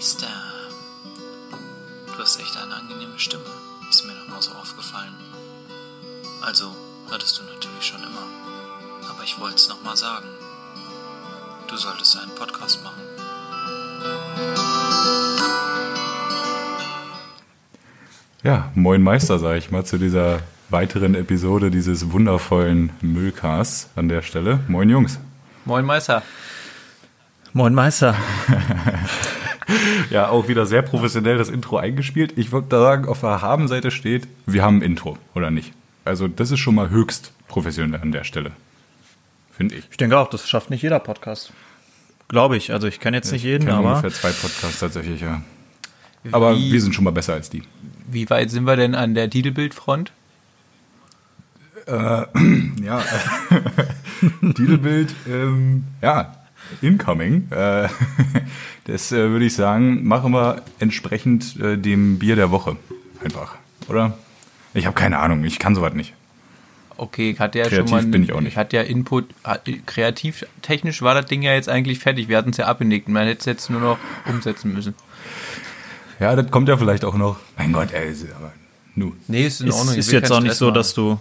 [0.00, 0.28] Meister.
[2.06, 3.44] Du hast echt eine angenehme Stimme,
[3.90, 5.12] ist mir nochmal so aufgefallen.
[6.40, 6.74] Also,
[7.10, 8.24] hattest du natürlich schon immer.
[9.10, 10.26] Aber ich wollte es nochmal sagen.
[11.68, 13.02] Du solltest einen Podcast machen.
[18.42, 24.22] Ja, moin Meister, sage ich mal, zu dieser weiteren Episode dieses wundervollen Müllcasts an der
[24.22, 24.60] Stelle.
[24.66, 25.18] Moin Jungs.
[25.66, 26.22] Moin Meister.
[27.52, 28.16] Moin Meister.
[30.10, 32.32] Ja, auch wieder sehr professionell das Intro eingespielt.
[32.36, 35.72] Ich würde sagen, auf der Habenseite steht, wir haben ein Intro, oder nicht?
[36.04, 38.52] Also das ist schon mal höchst professionell an der Stelle.
[39.52, 39.84] Finde ich.
[39.90, 41.52] Ich denke auch, das schafft nicht jeder Podcast.
[42.28, 42.72] Glaube ich.
[42.72, 45.42] Also ich kenne jetzt nicht jeden, aber ungefähr zwei Podcasts tatsächlich, ja.
[46.32, 47.62] Aber Wie- wir sind schon mal besser als die.
[48.10, 50.12] Wie weit sind wir denn an der Titelbildfront?
[51.86, 53.02] Ja,
[54.54, 56.36] Titelbild, ähm, ja,
[56.82, 57.48] incoming.
[57.50, 57.88] Äh,
[58.84, 62.76] das äh, würde ich sagen, machen wir entsprechend äh, dem Bier der Woche.
[63.22, 63.56] Einfach,
[63.88, 64.16] oder?
[64.74, 66.14] Ich habe keine Ahnung, ich kann sowas nicht.
[66.96, 68.06] Okay, ich hatte ja Kreativ schon mal.
[68.06, 68.52] bin ich auch nicht.
[68.52, 69.26] Ich hatte ja Input.
[69.42, 72.28] hat- Kreativtechnisch war das Ding ja jetzt eigentlich fertig.
[72.28, 73.08] Wir hatten es ja abgenickt.
[73.08, 74.94] Man hätte es jetzt nur noch umsetzen müssen.
[76.18, 77.38] Ja, das kommt ja vielleicht auch noch.
[77.56, 78.52] Mein Gott, ey, ist- aber
[78.94, 79.14] nu.
[79.28, 79.94] Nee, ist in ist, Ordnung.
[79.96, 80.74] ist will jetzt auch nicht Stress so, machen.
[80.74, 81.20] dass du,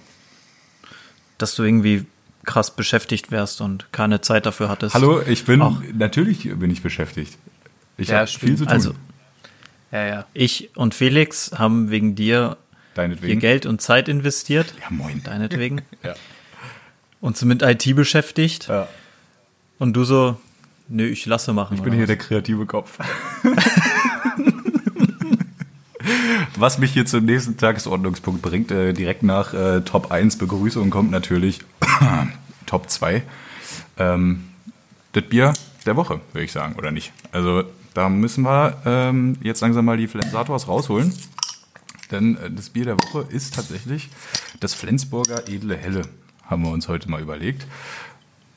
[1.37, 2.05] dass du irgendwie
[2.45, 4.95] krass beschäftigt wärst und keine Zeit dafür hattest.
[4.95, 5.81] Hallo, ich bin, Ach.
[5.93, 7.37] natürlich bin ich beschäftigt.
[7.97, 8.67] Ich Ja, habe viel zu tun.
[8.73, 8.93] Also
[9.91, 10.25] Ja, ja.
[10.33, 12.57] ich und Felix haben wegen dir hier
[12.95, 13.39] Deinetwegen.
[13.39, 14.73] Geld und Zeit investiert.
[14.81, 15.21] Ja, moin.
[15.23, 15.81] Deinetwegen.
[16.03, 16.15] Ja.
[17.21, 18.67] Uns mit IT beschäftigt.
[18.69, 18.87] Ja.
[19.77, 20.39] Und du so,
[20.87, 21.75] nö, ich lasse machen.
[21.75, 22.07] Ich bin hier was?
[22.07, 22.97] der kreative Kopf.
[26.55, 31.11] Was mich hier zum nächsten Tagesordnungspunkt bringt, äh, direkt nach äh, Top 1 Begrüßung kommt
[31.11, 31.59] natürlich
[32.65, 33.23] Top 2.
[33.97, 34.45] Ähm,
[35.13, 35.53] das Bier
[35.85, 37.13] der Woche, würde ich sagen, oder nicht?
[37.31, 41.13] Also da müssen wir ähm, jetzt langsam mal die Flensators rausholen.
[42.11, 44.09] Denn äh, das Bier der Woche ist tatsächlich
[44.59, 46.03] das Flensburger Edle Helle.
[46.45, 47.67] Haben wir uns heute mal überlegt.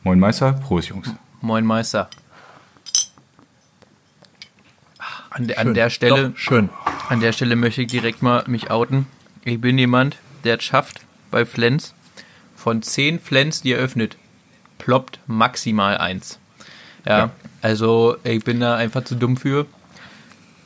[0.03, 1.11] Moin Meister, Prost Jungs.
[1.41, 2.09] Moin Meister.
[5.35, 6.31] An, der an der Stelle.
[6.31, 6.69] Doch, schön.
[7.09, 9.07] An der Stelle möchte ich direkt mal mich outen.
[9.45, 11.01] Ich bin jemand, der es schafft,
[11.31, 11.95] bei Flens
[12.57, 14.17] von 10 Flens, die er öffnet,
[14.79, 16.39] ploppt maximal eins.
[17.05, 17.31] Ja, Ja.
[17.63, 19.67] also ich bin da einfach zu dumm für.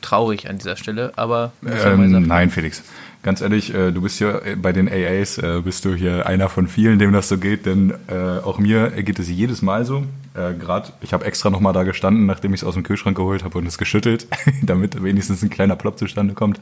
[0.01, 2.83] Traurig an dieser Stelle, aber Ähm, nein, Felix.
[3.27, 6.47] Ganz ehrlich, äh, du bist hier äh, bei den AAs, äh, bist du hier einer
[6.47, 10.03] von vielen, dem das so geht, denn auch mir geht es jedes Mal so.
[10.33, 13.57] Gerade, ich habe extra nochmal da gestanden, nachdem ich es aus dem Kühlschrank geholt habe
[13.57, 14.27] und es geschüttelt,
[14.63, 16.61] damit wenigstens ein kleiner Plop zustande kommt.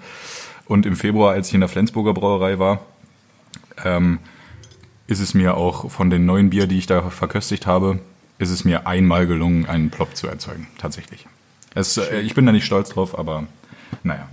[0.66, 2.80] Und im Februar, als ich in der Flensburger Brauerei war,
[3.84, 4.18] ähm,
[5.06, 8.00] ist es mir auch von den neuen Bier, die ich da verköstigt habe,
[8.40, 11.28] ist es mir einmal gelungen, einen Plop zu erzeugen, tatsächlich.
[11.76, 13.44] Es, ich bin da nicht stolz drauf, aber
[14.02, 14.28] naja.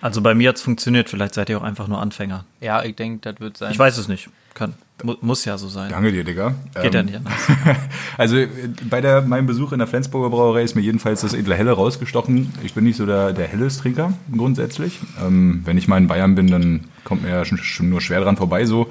[0.00, 1.08] Also bei mir hat's funktioniert.
[1.10, 2.44] Vielleicht seid ihr auch einfach nur Anfänger.
[2.60, 3.72] Ja, ich denke, das wird sein.
[3.72, 4.28] Ich weiß es nicht.
[4.54, 5.90] Kann, mu muss ja so sein.
[5.90, 6.54] Danke dir, Digga.
[6.82, 7.34] Geht ja Ähm, nicht anders.
[8.16, 8.48] Also äh,
[8.88, 12.52] bei der, meinem Besuch in der Flensburger Brauerei ist mir jedenfalls das edle Helle rausgestochen.
[12.64, 14.98] Ich bin nicht so der, der Helles-Trinker grundsätzlich.
[15.24, 18.20] Ähm, wenn ich mal in Bayern bin, dann kommt mir ja schon, schon nur schwer
[18.20, 18.88] dran vorbei so.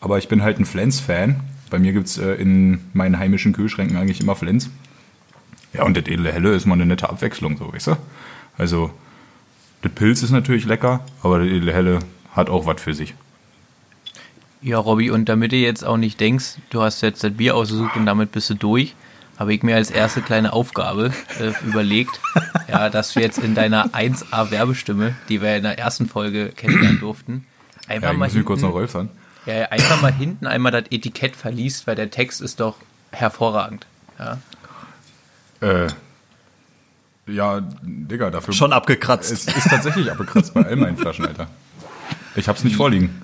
[0.00, 1.40] Aber ich bin halt ein Flens-Fan.
[1.70, 4.70] Bei mir gibt's äh, in meinen heimischen Kühlschränken eigentlich immer Flens.
[5.72, 7.96] Ja, und das edle Helle ist mal eine nette Abwechslung, so, weißt du?
[8.56, 8.90] Also,
[9.82, 11.98] das Pilz ist natürlich lecker, aber edle Helle
[12.32, 13.14] hat auch was für sich.
[14.60, 17.94] Ja, Robby, und damit du jetzt auch nicht denkst, du hast jetzt das Bier ausgesucht
[17.96, 18.94] und damit bist du durch,
[19.38, 22.20] habe ich mir als erste kleine Aufgabe äh, überlegt,
[22.68, 27.46] ja, dass du jetzt in deiner 1A-Werbestimme, die wir in der ersten Folge kennenlernen durften,
[27.86, 29.10] einfach, Ja, ich mal, muss mich kurz noch hinten, räuspern.
[29.46, 32.76] ja, einfach mal hinten einmal das Etikett verliest, weil der Text ist doch
[33.12, 33.86] hervorragend.
[34.18, 34.38] Ja.
[35.60, 35.86] Äh,
[37.28, 38.54] ja, Digga, dafür.
[38.54, 39.30] Schon abgekratzt.
[39.30, 41.48] Es ist tatsächlich abgekratzt bei all meinen Flaschen, Alter.
[42.34, 43.22] Ich hab's nicht vorliegen.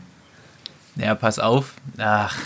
[0.97, 1.75] Ja, pass auf.
[1.98, 2.37] Ach,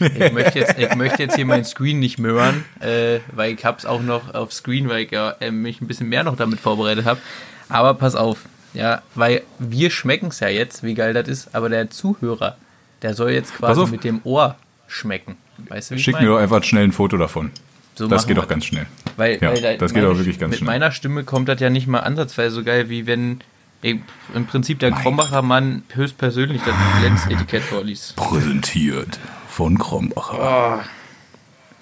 [0.00, 3.86] ich möchte jetzt, ich möchte jetzt hier meinen Screen nicht möhren, äh, weil ich hab's
[3.86, 7.04] auch noch auf Screen, weil ich ja, äh, mich ein bisschen mehr noch damit vorbereitet
[7.06, 7.20] habe.
[7.68, 8.40] Aber pass auf,
[8.74, 12.56] ja, weil wir schmecken's ja jetzt, wie geil das ist, aber der Zuhörer,
[13.02, 14.56] der soll jetzt quasi mit dem Ohr
[14.86, 15.36] schmecken.
[15.68, 17.50] Weißt du, wie ich Schick mir doch einfach schnell ein Foto davon.
[17.96, 18.86] So das geht doch ganz schnell.
[19.16, 20.66] Weil, Ja, weil da- das geht auch wirklich ganz Mit schnell.
[20.66, 23.40] meiner Stimme kommt das ja nicht mal ansatzweise so geil, wie wenn
[23.82, 28.16] im Prinzip der Mein Krombacher Mann höchstpersönlich das Lenz-Etikett vorliest.
[28.16, 29.18] Präsentiert
[29.48, 30.84] von Krombacher.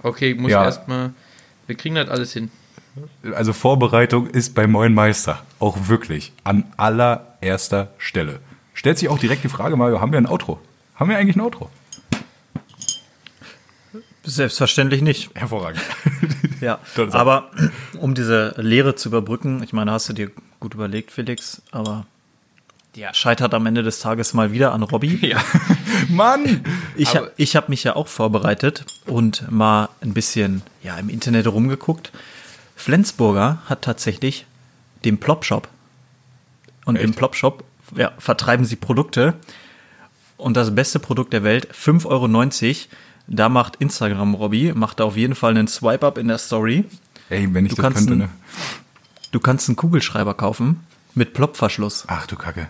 [0.02, 0.64] Okay, ich muss Ja.
[0.64, 1.12] erstmal.
[1.68, 2.50] Wir kriegen das alles hin.
[3.34, 8.40] Also Vorbereitung ist bei Moin Meister auch wirklich an allererster Stelle.
[8.74, 10.58] Stellt sich auch direkt die Frage, Mario, haben wir ein Outro?
[10.96, 11.70] Haben wir eigentlich ein Outro?
[14.24, 15.30] Selbstverständlich nicht.
[15.34, 15.80] Hervorragend.
[16.60, 16.78] Ja,
[17.10, 17.50] aber
[17.98, 20.30] um diese Lehre zu überbrücken, ich meine, hast du dir
[20.60, 22.06] gut überlegt, Felix, aber
[22.94, 23.12] Ja.
[23.14, 25.18] scheitert am Ende des Tages mal wieder an Robby.
[25.28, 25.42] Ja.
[26.08, 26.62] Mann!
[26.96, 31.08] Ich, Aber- hab- ich habe mich ja auch vorbereitet und mal ein bisschen ja, im
[31.08, 32.12] Internet rumgeguckt.
[32.76, 34.46] Flensburger hat tatsächlich
[35.04, 35.66] den Plop-Shop.
[36.84, 37.18] Und im Echt?
[37.18, 37.64] Plop-Shop
[37.96, 39.34] ja, vertreiben sie Produkte.
[40.36, 42.28] Und das beste Produkt der Welt, 5,90 Euro.
[43.28, 46.84] Da macht Instagram Robby, macht da auf jeden Fall einen Swipe-Up in der Story.
[47.30, 48.28] Ey, wenn ich Du das kannst könnte, ein- ne?
[49.30, 50.80] Du kannst einen Kugelschreiber kaufen
[51.14, 52.04] mit Plop-Verschluss.
[52.08, 52.68] Ach du Kacke.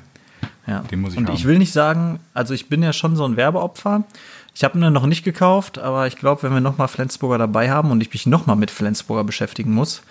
[0.66, 0.80] Ja.
[0.80, 1.34] Den muss ich Und haben.
[1.34, 4.04] ich will nicht sagen, also ich bin ja schon so ein Werbeopfer.
[4.54, 7.90] Ich habe ihn noch nicht gekauft, aber ich glaube, wenn wir nochmal Flensburger dabei haben
[7.90, 10.02] und ich mich nochmal mit Flensburger beschäftigen muss,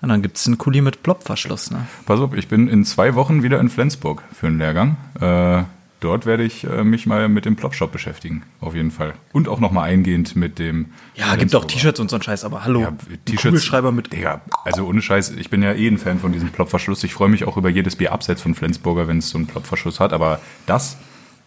[0.00, 1.70] dann gibt es einen Kuli mit Plopverschluss.
[1.70, 1.86] Ne?
[2.06, 4.96] Pass auf, ich bin in zwei Wochen wieder in Flensburg für einen Lehrgang.
[5.20, 5.62] Äh,
[6.02, 9.14] dort werde ich äh, mich mal mit dem Plopshop beschäftigen, auf jeden Fall.
[9.32, 10.86] Und auch nochmal eingehend mit dem.
[11.14, 11.64] Ja, gibt auch.
[11.64, 12.92] T-Shirts und so ein Scheiß, aber hallo, Ja,
[13.24, 13.42] T-Shirts.
[13.42, 17.02] Kugelschreiber mit Digga, also ohne Scheiß, ich bin ja eh ein Fan von diesem Plopverschluss.
[17.04, 20.00] Ich freue mich auch über jedes Bier abseits von Flensburger, wenn es so einen Plopverschluss
[20.00, 20.12] hat.
[20.12, 20.96] Aber das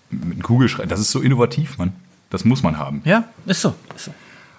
[0.09, 1.93] mit einem Kugelschreiber, das ist so innovativ, Mann.
[2.29, 3.01] Das muss man haben.
[3.05, 3.75] Ja, ist so.
[3.95, 4.13] Ist so.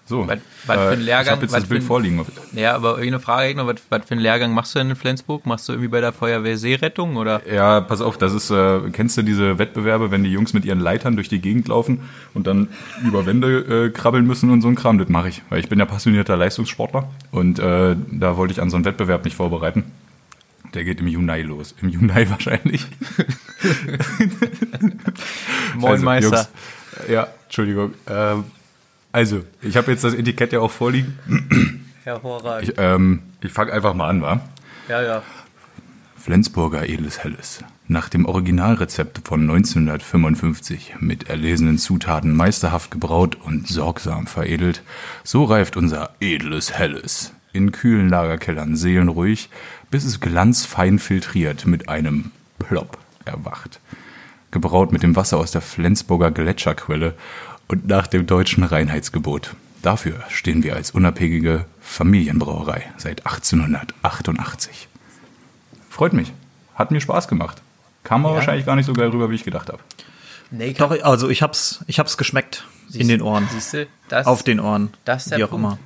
[0.09, 2.25] So, Was- was für ein ich Lehrgang, habe jetzt das Bild ein- vorliegen.
[2.53, 5.45] Ja, aber irgendeine Frage was, was für einen Lehrgang machst du denn in Flensburg?
[5.47, 7.43] Machst du irgendwie bei der Feuerwehr Seerettung oder?
[7.53, 10.79] Ja, pass auf, das ist, äh, kennst du diese Wettbewerbe, wenn die Jungs mit ihren
[10.79, 12.03] Leitern durch die Gegend laufen
[12.35, 12.69] und dann
[13.05, 15.43] über Wände äh, krabbeln müssen und so ein Kram, das mache ich.
[15.49, 19.25] Weil ich bin ja passionierter Leistungssportler und äh, da wollte ich an so einen Wettbewerb
[19.25, 19.85] mich vorbereiten.
[20.75, 21.75] Der geht im Juni los.
[21.83, 22.87] Im Juni wahrscheinlich.
[25.77, 26.37] Moin Also, Meister.
[26.37, 26.49] Jungs,
[27.09, 27.95] ja, Entschuldigung.
[28.09, 28.45] Ähm,
[29.17, 31.19] also, ich habe jetzt das Etikett ja auch vorliegen.
[32.05, 32.69] Hervorragend.
[32.69, 34.41] Ich, ähm, ich fange einfach mal an, wa?
[34.91, 35.23] Ja, ja.
[36.19, 37.65] Flensburger Edles Helles.
[37.89, 44.83] Nach dem Originalrezept von 1955 mit erlesenen Zutaten meisterhaft gebraut und sorgsam veredelt,
[45.25, 49.49] so reift unser edles Helles in kühlen Lagerkellern seelenruhig,
[49.91, 53.81] bis es glanzfein filtriert mit einem Plop erwacht.
[54.51, 57.15] Gebraut mit dem Wasser aus der Flensburger Gletscherquelle
[57.69, 59.55] und nach dem deutschen Reinheitsgebot.
[59.83, 64.89] Dafür stehen wir als unabhängige Familienbrauerei seit 1888.
[65.91, 66.33] Freut mich.
[66.75, 67.63] Hat mir Spaß gemacht.
[68.05, 68.39] Kam aber Ja.
[68.39, 69.79] wahrscheinlich gar nicht so geil rüber, wie ich gedacht habe.
[70.51, 74.43] Nee, Doch, also ich hab's, ich hab's geschmeckt in den Ohren, Siehst du, das, auf
[74.45, 75.65] den Ohren, das ist der wie auch Punkt.
[75.67, 75.79] immer.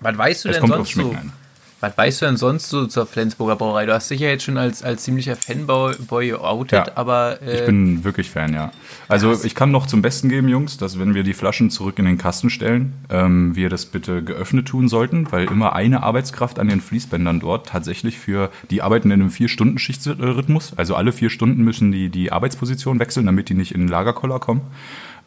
[0.00, 1.10] Was weißt du Es denn kommt sonst so?
[1.12, 1.32] an.
[1.80, 3.86] Was weißt du denn sonst so zur Flensburger Brauerei?
[3.86, 7.60] Du hast dich ja jetzt schon als, als ziemlicher Fanboy Boy geoutet, Ja, aber äh,
[7.60, 8.72] Ich bin wirklich Fan, ja.
[9.06, 12.04] Also ich kann noch zum Besten geben, Jungs, dass wenn wir die Flaschen zurück in
[12.04, 16.68] den Kasten stellen, ähm, wir das bitte geöffnet tun sollten, weil immer eine Arbeitskraft an
[16.68, 21.92] den Fließbändern dort tatsächlich für, die arbeiten in einem Vier-Stunden-Schichtsrhythmus, also alle vier Stunden müssen
[21.92, 24.62] die die Arbeitsposition wechseln, damit die nicht in den Lagerkoller kommen.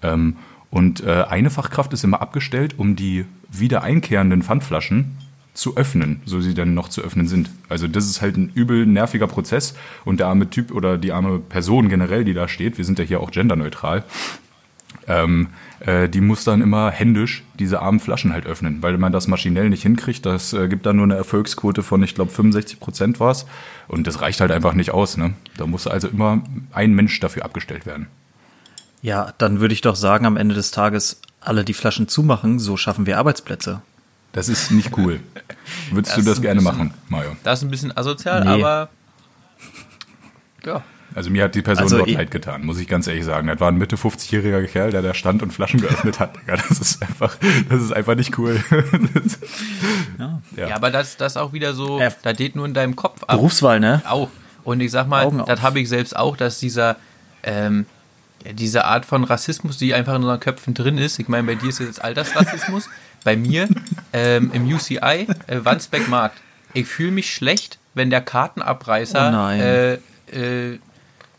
[0.02, 0.36] Ähm,
[0.70, 5.18] und äh, eine Fachkraft ist immer abgestellt, um die wieder einkehrenden Pfandflaschen
[5.54, 7.50] zu öffnen, so sie dann noch zu öffnen sind.
[7.68, 9.76] Also das ist halt ein übel nerviger Prozess
[10.06, 13.06] und der arme Typ oder die arme Person generell, die da steht, wir sind ja
[13.06, 14.04] hier auch genderneutral,
[15.08, 15.50] ähm,
[15.80, 19.70] äh, die muss dann immer händisch diese armen Flaschen halt öffnen, weil man das maschinell
[19.70, 20.26] nicht hinkriegt.
[20.26, 23.46] Das äh, gibt dann nur eine Erfolgsquote von, ich glaube, 65 Prozent war es.
[23.88, 25.18] Und das reicht halt einfach nicht aus.
[25.18, 25.34] Ne?
[25.58, 28.08] Da muss also immer ein Mensch dafür abgestellt werden.
[29.02, 32.78] Ja, dann würde ich doch sagen, am Ende des Tages alle die Flaschen zumachen, so
[32.78, 33.82] schaffen wir Arbeitsplätze.
[34.34, 35.20] Das ist nicht cool.
[35.92, 37.36] Würdest Das du das gerne bisschen- machen, Mario?
[37.44, 38.50] das ist ein bisschen asozial, Nee.
[38.64, 38.90] aber
[40.66, 40.84] ja.
[41.14, 43.48] Also mir hat die Person Also dort leid getan, muss ich ganz ehrlich sagen.
[43.48, 46.36] Das war ein Mitte 50-jähriger Kerl, der da stand und Flaschen geöffnet hat.
[46.48, 47.36] Das ist einfach,
[47.70, 48.64] das ist einfach nicht cool.
[50.18, 50.42] Ja.
[50.56, 50.68] Ja.
[50.70, 52.10] Ja, aber das, das auch wieder so, Ja.
[52.22, 53.30] da geht nur in deinem Kopf ab.
[53.36, 54.02] Berufswahl, ne?
[54.08, 54.30] Auch.
[54.64, 56.96] Und ich sag mal, Augen das habe ich selbst auch, dass dieser,
[57.44, 57.86] ähm,
[58.54, 61.70] diese Art von Rassismus, die einfach in unseren Köpfen drin ist, ich meine, bei dir
[61.70, 62.88] ist es jetzt Altersrassismus,
[63.24, 63.68] bei mir
[64.14, 66.38] ähm, im UCI, äh, Wandsbeck Markt.
[66.74, 69.94] Ich fühle mich schlecht, wenn der Kartenabreißer Oh äh,
[70.32, 70.80] äh,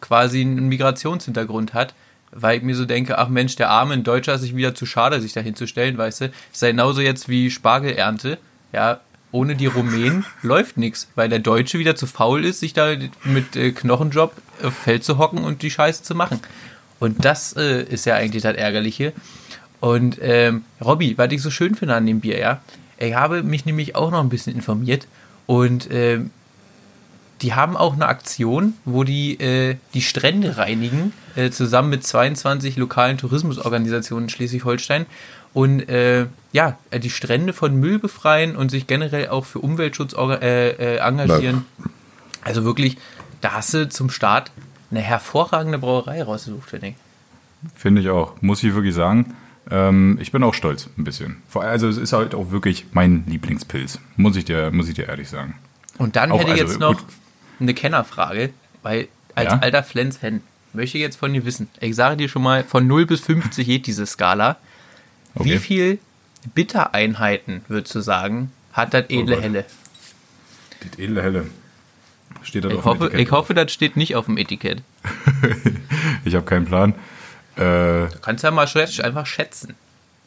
[0.01, 1.95] quasi einen Migrationshintergrund hat,
[2.31, 4.87] weil ich mir so denke, ach Mensch, der arme ein Deutscher ist sich wieder zu
[4.87, 6.25] schade, sich dahin zu stellen, weißt du.
[6.53, 8.39] Ist ja genauso jetzt wie Spargelernte.
[8.73, 9.01] Ja,
[9.33, 13.57] ohne die Rumänen läuft nichts, weil der Deutsche wieder zu faul ist, sich da mit
[13.57, 16.41] äh, Knochenjob auf Feld zu hocken und die Scheiße zu machen.
[17.01, 19.13] Und das äh, ist ja eigentlich das Ärgerliche.
[19.83, 22.61] Und ähm, Robby, was ich so schön finde an dem Bier, ja,
[22.99, 25.09] ich habe mich nämlich auch noch ein bisschen informiert
[25.47, 26.31] und ähm,
[27.41, 32.77] die haben auch eine Aktion, wo die äh, die Strände reinigen, äh, zusammen mit 22
[32.77, 35.05] lokalen Tourismusorganisationen in Schleswig-Holstein
[35.53, 40.69] und äh, ja, die Strände von Müll befreien und sich generell auch für Umweltschutz äh,
[40.69, 41.67] äh, engagieren.
[42.45, 42.99] Also wirklich,
[43.41, 44.53] da hast du zum Start
[44.93, 46.95] eine hervorragende Brauerei rausgesucht, finde ich.
[47.75, 48.41] Finde ich auch.
[48.43, 49.35] Muss ich wirklich sagen.
[49.71, 51.37] Ähm, ich bin auch stolz, ein bisschen.
[51.49, 55.09] Vor- Also es ist halt auch wirklich mein Lieblingspilz, muss ich dir, muss ich dir
[55.09, 55.55] ehrlich sagen.
[55.99, 57.07] Und dann Auch, hätte ich also, jetzt noch gut.
[57.61, 58.51] eine Kennerfrage,
[58.83, 59.59] weil als Ja?
[59.61, 60.41] alter Flens-Fan
[60.73, 61.69] möchte ich jetzt von dir wissen.
[61.81, 64.57] Ich sage dir schon mal, von 0 bis 50 geht diese Skala.
[65.35, 65.59] Wie Okay.
[65.59, 65.99] viel
[66.55, 69.41] Bittereinheiten, würdest du sagen, hat das edle Oh.
[69.41, 69.65] Helle?
[70.97, 71.47] Die edle Helle.
[72.43, 74.83] Steht da Ich auf dem hoffe, Etikett ich hoffe, das steht nicht auf dem Etikett.
[76.25, 76.95] Ich habe keinen Plan.
[77.57, 78.67] Äh, Du kannst ja mal
[79.03, 79.75] einfach schätzen.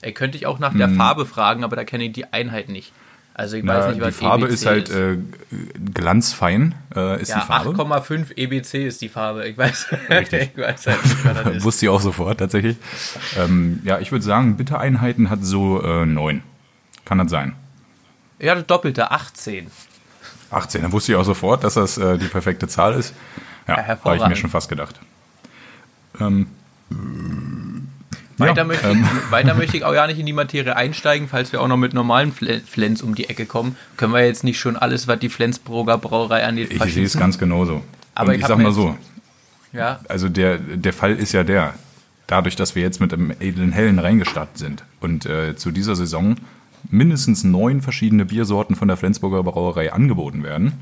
[0.01, 2.91] Er könnte ich auch nach der Farbe fragen, aber da kenne ich die Einheit nicht.
[3.37, 3.67] Also ich Hm.
[3.67, 5.17] na, weiß nicht, die was Farbe EBC ist halt äh,
[5.93, 7.69] glanzfein, äh, ist ja, die Farbe.
[7.71, 9.45] 8,5 EBC ist die Farbe.
[9.47, 10.51] Ich weiß, Richtig.
[10.55, 11.63] ich weiß halt nicht, was das ist.
[11.63, 12.77] Wusste ich auch sofort, tatsächlich.
[13.37, 16.43] Ähm, ja, ich würde sagen, Bittereinheiten hat so äh, 9.
[17.03, 17.55] Kann das sein?
[18.39, 19.67] Ja, das Doppelte, 18.
[20.51, 20.81] 18.
[20.83, 23.13] Dann wusste ich auch sofort, dass das äh, die perfekte Zahl ist.
[23.67, 24.99] Ja, Ja, habe ich mir schon fast gedacht.
[26.21, 26.47] Ähm,
[28.37, 31.27] Weiter, ja, möchte ähm, ich, weiter möchte ich auch ja nicht in die Materie einsteigen,
[31.29, 33.77] falls wir auch noch mit normalen Fle- Flens um die Ecke kommen.
[33.95, 37.37] Können wir jetzt nicht schon alles, was die Flensburger Brauerei angeht, ich sehe es ganz
[37.37, 37.81] genauso.
[38.13, 38.97] Aber Und ich ich sag mal so,
[39.71, 41.75] Ja, also der, der Fall ist ja der,
[42.27, 46.35] dadurch, dass wir jetzt mit einem edlen Hellen reingestartet sind und äh, zu dieser Saison
[46.89, 50.73] mindestens neun verschiedene Biersorten von der Flensburger Brauerei angeboten werden,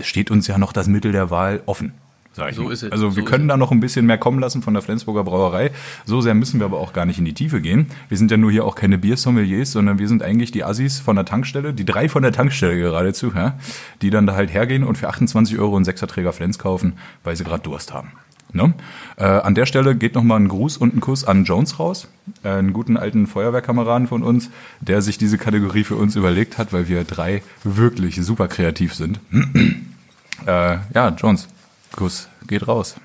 [0.00, 1.92] steht uns ja noch das Mittel der Wahl offen.
[2.32, 2.72] Sag ich So mal.
[2.72, 4.82] ist es, Also wir so können da noch ein bisschen mehr kommen lassen von der
[4.82, 5.72] Flensburger Brauerei.
[6.04, 7.88] So sehr müssen wir aber auch gar nicht in die Tiefe gehen.
[8.08, 11.16] Wir sind ja nur hier auch keine Biersommeliers, sondern wir sind eigentlich die Assis von
[11.16, 13.54] der Tankstelle, die drei von der Tankstelle geradezu, ja,
[14.00, 16.94] die dann da halt hergehen und für 28 Euro einen Sechserträger Flens kaufen,
[17.24, 18.12] weil sie gerade Durst haben.
[18.52, 18.74] Ne?
[19.16, 22.08] Äh, an der Stelle geht nochmal ein Gruß und ein Kuss an Jones raus,
[22.42, 26.72] äh, einen guten alten Feuerwehrkameraden von uns, der sich diese Kategorie für uns überlegt hat,
[26.72, 29.20] weil wir drei wirklich super kreativ sind.
[30.46, 31.48] äh, ja, Jones,
[31.96, 32.96] Kuss geht raus.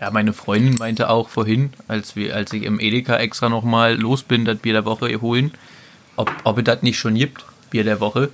[0.00, 4.22] ja, meine Freundin meinte auch vorhin, als, wir, als ich im Edeka extra nochmal los
[4.22, 5.52] bin, das Bier der Woche holen,
[6.16, 8.30] ob, ob es das nicht schon gibt, Bier der Woche.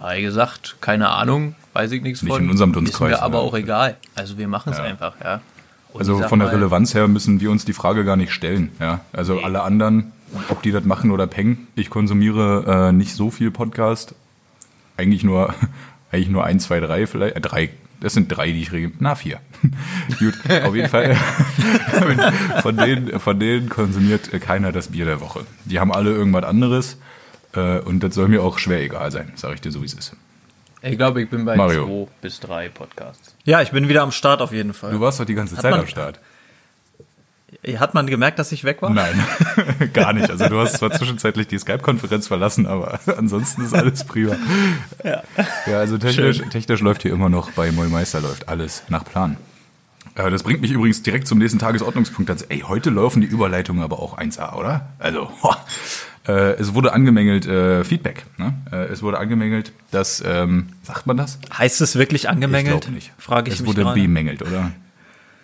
[0.00, 2.44] Habe ich gesagt, keine Ahnung, weiß ich nichts Nicht von.
[2.44, 3.44] in unserem Ist Dunstkreis, mir aber ja.
[3.44, 3.96] auch egal.
[4.14, 5.40] Also wir machen es einfach, ja.
[5.92, 8.70] Und Also von der mal, Relevanz her müssen wir uns die Frage gar nicht stellen.
[8.78, 9.00] Ja?
[9.12, 10.12] Also alle anderen,
[10.48, 14.14] ob die das machen oder peng, ich konsumiere äh, nicht so viel Podcast.
[14.96, 15.54] Eigentlich nur,
[16.10, 17.36] eigentlich nur ein, zwei, drei vielleicht.
[17.36, 17.70] Äh, drei.
[18.00, 18.92] Das sind drei, die ich regel.
[19.00, 19.40] Na, vier.
[20.20, 20.34] Gut,
[20.64, 21.16] auf jeden Fall.
[22.62, 25.44] von, denen, von denen konsumiert äh, keiner das Bier der Woche.
[25.64, 26.98] Die haben alle irgendwas anderes.
[27.54, 29.94] Äh, und das soll mir auch schwer egal sein, sage ich dir so, wie es
[29.94, 30.14] ist.
[30.80, 31.86] Ich glaube, ich bin bei Mario.
[31.86, 33.34] zwei bis drei Podcasts.
[33.44, 34.92] Ja, ich bin wieder am Start auf jeden Fall.
[34.92, 36.20] Du warst doch die ganze Hat Zeit am Start.
[37.78, 38.90] Hat man gemerkt, dass ich weg war?
[38.90, 39.24] Nein,
[39.94, 40.30] gar nicht.
[40.30, 44.36] Also du hast zwar zwischenzeitlich die Skype-Konferenz verlassen, aber ansonsten ist alles prima.
[45.02, 45.22] Ja,
[45.78, 49.36] also technisch, technisch läuft hier immer noch bei Moll Meister läuft alles nach Plan.
[50.14, 52.30] Äh, Das bringt mich übrigens direkt zum nächsten Tagesordnungspunkt.
[52.30, 54.88] Also, ey, heute laufen die Überleitungen aber auch 1A, oder?
[54.98, 55.54] Also, ho.
[56.26, 58.26] Äh, es wurde angemängelt, äh, Feedback.
[58.36, 58.52] Ne?
[58.70, 61.38] Äh, es wurde angemängelt, dass, ähm, sagt man das?
[61.56, 62.74] Heißt es wirklich angemängelt?
[62.74, 63.12] Ich glaube nicht.
[63.16, 63.98] Frage ich es mich wurde gerade.
[64.00, 64.72] bemängelt, oder?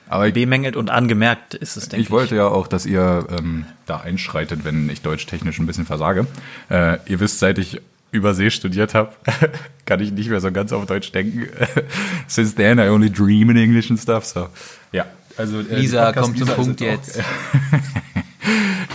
[0.09, 2.07] Aber ich, Bemängelt und angemerkt ist es, denke ich.
[2.07, 6.27] ich wollte ja auch, dass ihr ähm, da einschreitet, wenn ich deutsch-technisch ein bisschen versage.
[6.69, 7.81] Äh, ihr wisst, seit ich
[8.11, 9.13] Übersee studiert habe,
[9.87, 11.49] kann ich nicht mehr so ganz auf Deutsch denken.
[12.29, 14.25] Since then, I only dream in English and stuff.
[14.25, 14.49] So,
[14.93, 15.07] ja.
[15.37, 17.21] Also, äh, Lisa, Podcast- komm zum Punkt jetzt.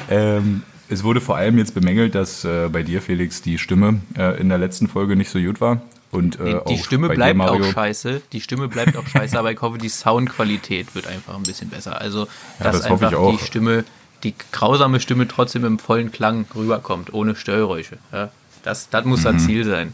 [0.10, 4.40] Ähm, es wurde vor allem jetzt bemängelt, dass äh, bei dir, Felix, die Stimme äh,
[4.40, 5.82] in der letzten Folge nicht so gut war.
[6.12, 7.66] Und, äh, Die, die auch Stimme bleibt dir, Mario.
[7.66, 8.22] auch scheiße.
[8.34, 12.02] Die Stimme bleibt auch scheiße, aber ich hoffe, die Soundqualität wird einfach ein bisschen besser.
[12.02, 12.28] Also,
[12.60, 13.38] dass das hoffe ich einfach auch.
[13.40, 13.84] die Stimme,
[14.24, 17.98] die grausame Stimme trotzdem im vollen Klang rüberkommt, ohne Störgeräusche.
[18.12, 18.32] Ja,
[18.64, 19.24] das, das muss Mhm.
[19.26, 19.94] das Ziel sein.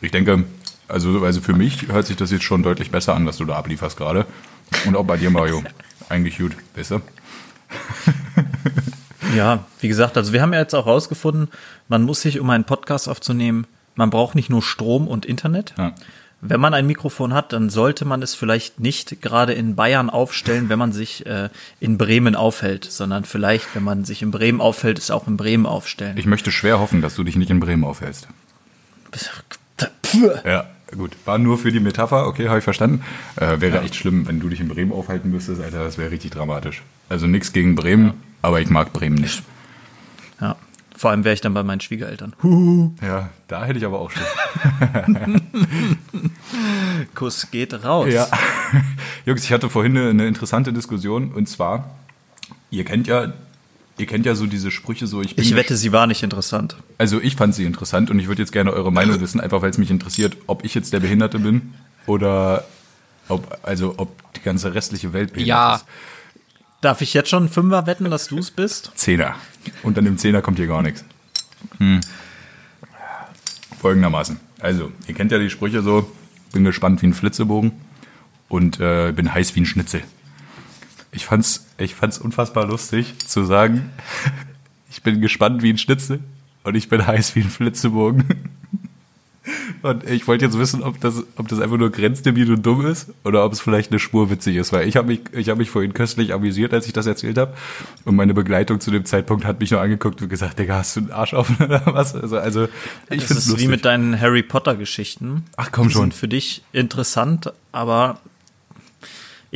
[0.00, 0.44] Ich denke,
[0.88, 3.56] also, also für mich hört sich das jetzt schon deutlich besser an, was du da
[3.56, 4.26] ablieferst gerade.
[4.84, 5.62] Und auch bei dir, Mario.
[6.08, 7.00] Eigentlich gut, weißt du?
[9.34, 11.48] Ja, wie gesagt, also wir haben ja jetzt auch rausgefunden,
[11.88, 13.66] man muss sich, um einen Podcast aufzunehmen,
[13.96, 15.74] man braucht nicht nur Strom und Internet.
[15.76, 15.94] Ja.
[16.42, 20.68] Wenn man ein Mikrofon hat, dann sollte man es vielleicht nicht gerade in Bayern aufstellen,
[20.68, 21.48] wenn man sich äh,
[21.80, 25.64] in Bremen aufhält, sondern vielleicht, wenn man sich in Bremen aufhält, es auch in Bremen
[25.64, 26.16] aufstellen.
[26.18, 28.28] Ich möchte schwer hoffen, dass du dich nicht in Bremen aufhältst.
[30.44, 31.16] Ja, gut.
[31.24, 33.02] War nur für die Metapher, okay, habe ich verstanden.
[33.36, 36.32] Äh, wäre echt schlimm, wenn du dich in Bremen aufhalten müsstest, Alter, das wäre richtig
[36.32, 36.82] dramatisch.
[37.08, 39.38] Also nichts gegen Bremen, aber ich mag Bremen nicht.
[39.38, 39.55] Ja.
[40.96, 42.32] Vor allem wäre ich dann bei meinen Schwiegereltern.
[42.42, 42.92] Huhu.
[43.02, 44.22] Ja, da hätte ich aber auch Schiss.
[47.14, 48.08] Kuss geht raus.
[48.10, 48.28] Ja.
[49.26, 51.90] Jungs, ich hatte vorhin eine, eine interessante Diskussion und zwar,
[52.70, 53.32] ihr kennt ja,
[53.98, 56.76] ihr kennt ja so diese Sprüche so, ich bin Ich wette, sie war nicht interessant.
[56.98, 59.70] Also ich fand sie interessant und ich würde jetzt gerne eure Meinung wissen, einfach weil
[59.70, 61.74] es mich interessiert, ob ich jetzt der Behinderte bin
[62.06, 62.64] oder
[63.28, 65.74] ob, also ob die ganze restliche Welt behindert Ja.
[65.76, 65.84] ist.
[66.82, 68.92] Darf ich jetzt schon einen Fünfer wetten, dass du es bist?
[68.94, 69.34] Zehner.
[69.82, 71.04] Unter dem Zehner kommt hier gar nichts.
[71.78, 72.00] Hm.
[73.80, 74.40] Folgendermaßen.
[74.60, 76.10] Also, ihr kennt ja die Sprüche so,
[76.52, 77.72] bin gespannt wie ein Flitzebogen
[78.48, 80.02] und äh, bin heiß wie ein Schnitzel.
[81.12, 83.90] Ich fand's, ich fand's unfassbar lustig zu sagen,
[84.90, 86.20] ich bin gespannt wie ein Schnitzel
[86.64, 88.24] und ich bin heiß wie ein Flitzebogen.
[89.82, 93.12] Und ich wollte jetzt wissen, ob das, ob das einfach nur grenzdebil und dumm ist
[93.24, 95.70] oder ob es vielleicht eine Spur witzig ist, weil ich habe mich, ich habe mich
[95.70, 97.54] vorhin köstlich amüsiert, als ich das erzählt habe.
[98.04, 101.00] Und meine Begleitung zu dem Zeitpunkt hat mich nur angeguckt und gesagt, Digga, hast du
[101.00, 102.14] einen Arsch offen oder was?
[102.14, 102.64] Also, also
[103.10, 103.58] ich finde ist lustig.
[103.58, 105.44] wie mit deinen Harry Potter Geschichten.
[105.56, 106.02] Ach, komm Die schon.
[106.02, 108.18] Sind für dich interessant, aber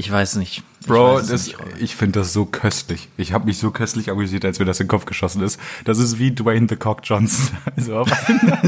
[0.00, 0.62] ich weiß nicht.
[0.80, 3.10] Ich Bro, weiß das, nicht, ich finde das so köstlich.
[3.18, 5.60] Ich habe mich so köstlich amüsiert, als mir das in den Kopf geschossen ist.
[5.84, 7.58] Das ist wie Dwayne The Cock Johnson.
[7.76, 8.62] Also auf einer,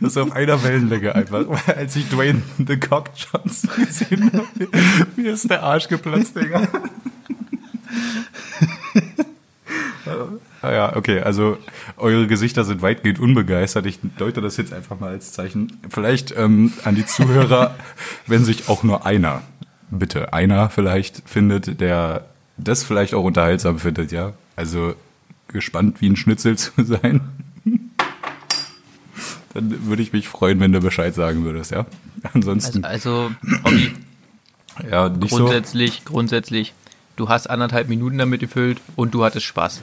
[0.00, 1.46] das ist auf einer Wellenlänge einfach.
[1.66, 4.46] Als ich Dwayne The Cock Johnson gesehen habe,
[5.16, 6.68] mir ist der Arsch geplatzt, Digga.
[10.60, 11.56] Ah ja, okay, also
[11.96, 13.86] eure Gesichter sind weitgehend unbegeistert.
[13.86, 15.80] Ich deute das jetzt einfach mal als Zeichen.
[15.88, 17.74] Vielleicht ähm, an die Zuhörer,
[18.26, 19.42] wenn sich auch nur einer,
[19.90, 22.24] bitte einer vielleicht findet, der
[22.56, 24.32] das vielleicht auch unterhaltsam findet, ja.
[24.56, 24.94] Also
[25.48, 27.20] gespannt wie ein Schnitzel zu sein.
[29.54, 31.86] Dann würde ich mich freuen, wenn du Bescheid sagen würdest, ja.
[32.34, 33.30] Ansonsten, Also,
[33.64, 33.94] Robby,
[34.90, 35.38] ja, nicht so.
[35.38, 36.74] grundsätzlich, grundsätzlich,
[37.16, 39.80] du hast anderthalb Minuten damit gefüllt und du hattest Spaß.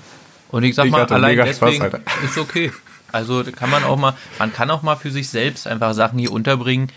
[0.51, 1.99] Und ich sag Ich mal, hatte allein mega Spaß, deswegen Alter.
[2.23, 2.71] ist okay.
[3.11, 6.31] Also kann man auch mal, man kann auch mal für sich selbst einfach Sachen hier
[6.31, 6.89] unterbringen,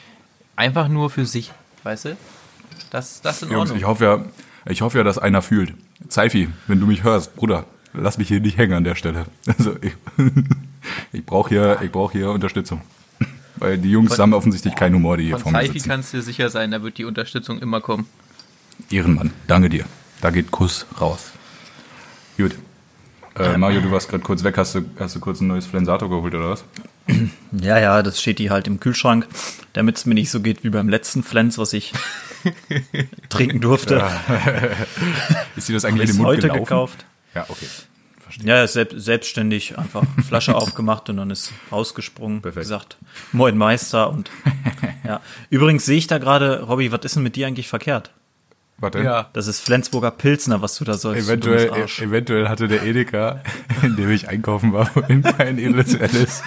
[0.56, 2.16] einfach nur für sich, weißt du?
[2.90, 3.78] Das, das ist in Jungs, Ordnung.
[3.78, 4.24] ich hoffe ja,
[4.70, 5.74] ich hoffe ja, dass einer fühlt.
[6.08, 7.64] Zeifi, wenn du mich hörst, Bruder,
[7.94, 9.26] lass mich hier nicht hängen an der Stelle.
[9.46, 9.92] Also ich,
[11.12, 12.80] ich brauche hier, ich brauche hier Unterstützung.
[13.56, 15.88] Weil die Jungs Von- haben offensichtlich keinen Humor, die hier vor mir Seifi sitzen.
[15.88, 18.06] kannst du dir sicher sein, da wird die Unterstützung immer kommen.
[18.90, 19.84] Ehrenmann, danke dir.
[20.20, 21.32] Da geht Kuss raus.
[22.36, 22.54] Gut.
[23.38, 24.56] Äh, Mario, du warst gerade kurz weg.
[24.58, 26.64] Hast du, hast du kurz ein neues Flensato geholt oder was?
[27.52, 29.26] Ja, ja, das steht die halt im Kühlschrank,
[29.74, 31.92] damit es mir nicht so geht wie beim letzten Flens, was ich
[33.28, 34.02] trinken durfte.
[35.56, 36.64] Ist dir das eigentlich in den Mund heute gelaufen?
[36.64, 37.06] gekauft.
[37.34, 37.66] Ja, okay.
[38.20, 38.48] Verstehe.
[38.48, 42.64] Ja, ist selbst, selbstständig einfach Flasche aufgemacht und dann ist rausgesprungen, Perfekt.
[42.64, 42.96] gesagt,
[43.32, 44.30] Moin Meister und
[45.04, 45.20] ja.
[45.48, 48.10] Übrigens sehe ich da gerade, Robby, was ist denn mit dir eigentlich verkehrt?
[48.78, 49.26] Warte.
[49.32, 51.28] Das ist Flensburger Pilzner, was du da sollst.
[51.28, 53.42] Eventuell, eventuell hatte der Edeka,
[53.82, 56.42] in dem ich einkaufen war, vorhin kein edles Alice.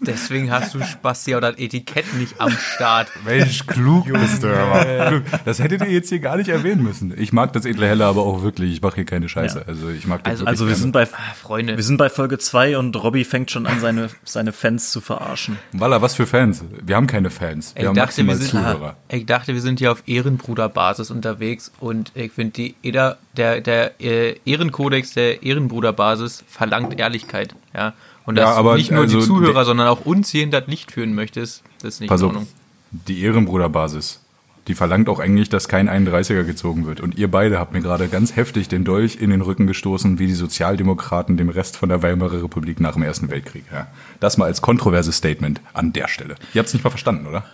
[0.00, 3.08] Deswegen hast du Spasti oder das Etikett nicht am Start.
[3.24, 4.48] Mensch, klug bist du.
[4.48, 5.06] aber.
[5.08, 5.22] Klug.
[5.44, 7.14] Das hättet ihr jetzt hier gar nicht erwähnen müssen.
[7.18, 8.72] Ich mag das edle Helle aber auch wirklich.
[8.72, 9.58] Ich mache hier keine Scheiße.
[9.60, 9.64] Ja.
[9.66, 10.82] Also ich mag das Also- Also wir gerne.
[10.82, 11.76] sind bei Ah, Freunde.
[11.76, 15.58] wir sind bei Folge 2 und Robby fängt schon an, seine, seine Fans zu verarschen.
[15.72, 16.62] Walla, was für Fans?
[16.84, 17.74] Wir haben keine Fans.
[17.74, 18.96] Wir Ich haben dachte, wir sind, Zuhörer.
[19.08, 24.00] ich dachte, wir sind hier auf Ehrenbruderbasis unterwegs und ich finde, die Eder, der, der
[24.00, 27.54] äh, Ehrenkodex der Ehrenbruderbasis verlangt Ehrlichkeit.
[27.74, 27.94] Ja?
[28.26, 30.42] Und Ja, dass aber du nicht nur also die Zuhörer, der- sondern auch uns hier
[30.42, 32.48] in das Licht führen möchtest, das ist nicht Pass in auf, Ordnung.
[32.90, 34.20] die Ehrenbruderbasis,
[34.66, 37.00] die verlangt auch eigentlich, dass kein 31er gezogen wird.
[37.00, 40.26] Und ihr beide habt mir gerade ganz heftig den Dolch in den Rücken gestoßen, wie
[40.26, 43.64] die Sozialdemokraten dem Rest von der Weimarer Republik nach dem Ersten Weltkrieg.
[43.72, 43.86] Ja.
[44.18, 46.34] Das mal als kontroverses Statement an der Stelle.
[46.52, 47.44] Ihr habt es nicht mal verstanden, oder?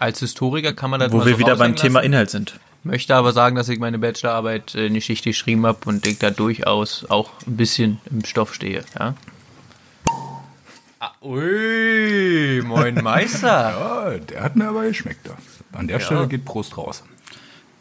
[0.00, 2.06] Als Historiker kann man das Wo mal wir so wieder beim raushängen Thema lassen.
[2.12, 2.58] Inhalt sind.
[2.82, 6.30] Möchte aber sagen, dass ich meine Bachelorarbeit äh, in Geschichte geschrieben habe und ich da
[6.30, 8.84] durchaus auch ein bisschen im Stoff stehe.
[8.98, 9.14] Ja?
[11.06, 13.74] Ah, ui, moin Meister.
[14.14, 15.26] Ja, der hat mir aber geschmeckt.
[15.28, 15.36] Da.
[15.78, 17.02] An der Stelle geht Prost raus.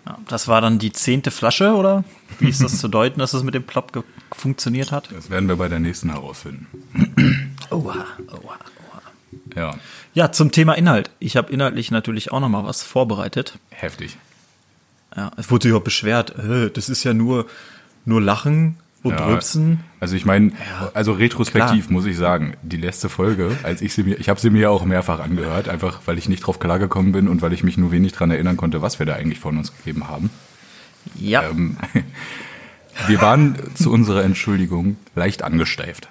[0.05, 2.03] Ja, das war dann die zehnte Flasche, oder?
[2.39, 5.09] Wie ist das zu deuten, dass das mit dem Plop funktioniert hat?
[5.15, 6.67] Das werden wir bei der nächsten herausfinden.
[7.71, 8.57] Oha, oha.
[9.55, 9.75] Ja,
[10.13, 11.09] Ja, zum Thema Inhalt.
[11.19, 13.57] Ich habe inhaltlich natürlich auch noch mal was vorbereitet.
[13.69, 14.17] heftig.
[15.15, 17.45] Ja, es wurde sich auch beschwert, äh, das ist ja nur,
[18.03, 19.82] nur Lachen und Ja, Rülpsen.
[20.00, 20.52] Also ich meine,
[20.94, 21.94] also retrospektiv klar.
[21.94, 24.70] muss ich sagen, die letzte Folge, als ich sie mir, ich habe sie mir ja
[24.70, 27.92] auch mehrfach angehört, einfach weil ich nicht drauf klargekommen bin und weil ich mich nur
[27.92, 30.30] wenig dran erinnern konnte, was wir da eigentlich von uns gegeben haben.
[31.16, 31.78] Ja, Ähm,
[33.08, 36.10] wir waren zu unserer Entschuldigung leicht angesteift.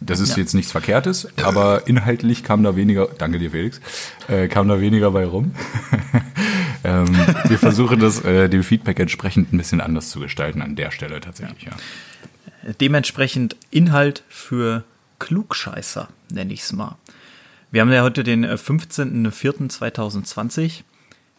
[0.00, 0.36] Das ist Ja.
[0.38, 3.80] jetzt nichts Verkehrtes, aber inhaltlich kam da weniger, danke dir Felix,
[4.28, 5.52] äh, kam da weniger bei rum.
[6.88, 7.16] ähm,
[7.48, 11.20] wir versuchen das äh, dem Feedback entsprechend ein bisschen anders zu gestalten an der Stelle
[11.20, 11.72] tatsächlich, ja.
[12.80, 14.84] dementsprechend Inhalt für
[15.18, 16.96] Klugscheißer, nenne ich es mal.
[17.70, 20.82] Wir haben ja heute den äh, 15.04.2020.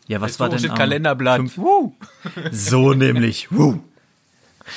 [0.07, 1.37] Ja, was war denn am Kalenderblatt.
[1.37, 1.57] fünf-
[2.51, 3.51] So nämlich.
[3.51, 3.79] Woo.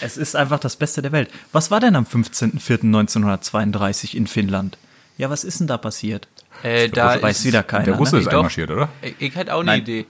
[0.00, 1.28] Es ist einfach das Beste der Welt.
[1.52, 4.78] Was war denn am 15.04.1932 in Finnland?
[5.18, 6.28] Ja, was ist denn da passiert?
[6.62, 7.84] Äh, da weiß ist, wieder keiner.
[7.84, 8.22] Der Russe ne?
[8.22, 8.88] ist einmarschiert, oder?
[9.02, 9.76] Ich, ich hätte auch eine.
[9.76, 10.06] Idee.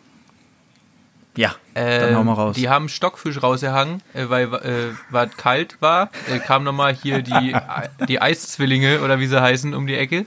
[1.35, 2.57] Ja, Ähm, hau mal raus.
[2.57, 6.11] Die haben Stockfisch rausgehangen, äh, weil äh, was kalt war.
[6.31, 7.57] Äh, kam nochmal hier die,
[8.09, 10.27] die Eiszwillinge oder wie sie heißen um die Ecke.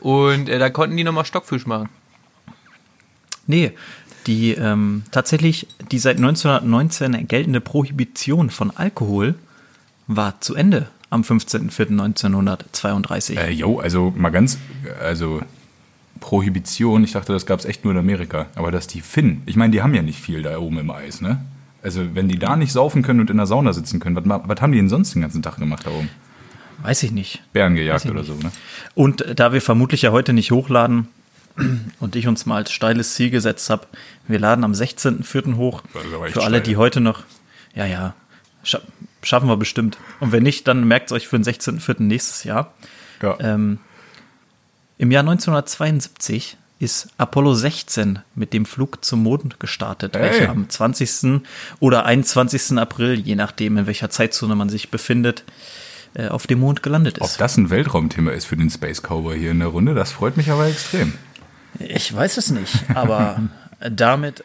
[0.00, 1.90] Und äh, da konnten die nochmal Stockfisch machen.
[3.46, 3.72] Nee,
[4.26, 9.34] die ähm, tatsächlich die seit 1919 geltende Prohibition von Alkohol
[10.06, 13.36] war zu Ende am 15.04.1932.
[13.38, 14.56] Äh, jo, also mal ganz,
[15.00, 15.42] also
[16.20, 18.46] Prohibition, ich dachte, das gab es echt nur in Amerika.
[18.54, 21.20] Aber dass die Finnen, ich meine, die haben ja nicht viel da oben im Eis,
[21.20, 21.40] ne?
[21.82, 24.60] Also wenn die da nicht saufen können und in der Sauna sitzen können, was, was
[24.60, 26.10] haben die denn sonst den ganzen Tag gemacht da oben?
[26.82, 27.42] Weiß ich nicht.
[27.52, 28.26] Bären gejagt oder nicht.
[28.26, 28.52] so, ne?
[28.94, 31.08] Und äh, da wir vermutlich ja heute nicht hochladen
[32.00, 33.86] und ich uns mal als steiles Ziel gesetzt habe,
[34.26, 35.56] wir laden am 16.04.
[35.56, 35.82] hoch.
[35.92, 36.60] Für alle, steil.
[36.60, 37.22] die heute noch,
[37.74, 38.14] ja, ja,
[38.62, 38.80] scha
[39.22, 39.98] schaffen wir bestimmt.
[40.20, 42.02] Und wenn nicht, dann merkt es euch für den 16.04.
[42.02, 42.72] nächstes Jahr.
[43.20, 43.36] Ja.
[43.40, 43.80] Ähm,
[44.98, 50.22] Im Jahr 1972 ist Apollo 16 mit dem Flug zum Mond gestartet, Hey.
[50.22, 51.42] welcher am 20.
[51.80, 52.78] oder 21.
[52.78, 55.44] April, je nachdem, in welcher Zeitzone man sich befindet,
[56.14, 57.40] äh, auf dem Mond gelandet Ob ist.
[57.40, 60.50] das ein Weltraumthema ist für den Space Cowboy hier in der Runde, das freut mich
[60.50, 61.14] aber extrem.
[61.78, 63.40] Ich weiß es nicht, aber
[63.90, 64.42] damit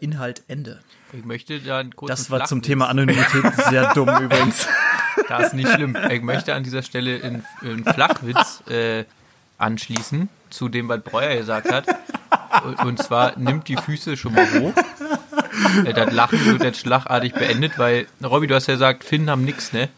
[0.00, 0.80] Inhalt Ende.
[1.12, 2.62] Ich möchte da einen kurzen Das war zum.
[2.62, 4.66] Thema Anonymität sehr dumm übrigens.
[5.28, 5.96] Das ist nicht schlimm.
[6.10, 9.04] Ich möchte an dieser Stelle einen, einen Flachwitz äh,
[9.58, 11.86] anschließen zu dem, was Breuer gesagt hat.
[12.84, 14.72] Und, zwar nimmt die Füße schon mal hoch.
[15.84, 19.44] Äh, das Lachen wird jetzt schlagartig beendet, weil, Robby, du hast ja gesagt, Finnen haben
[19.44, 19.88] nix, ne?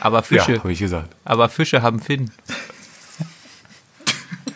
[0.00, 1.14] Aber Fische, Ja, habe ich gesagt.
[1.24, 2.32] aber Fische haben Finnen.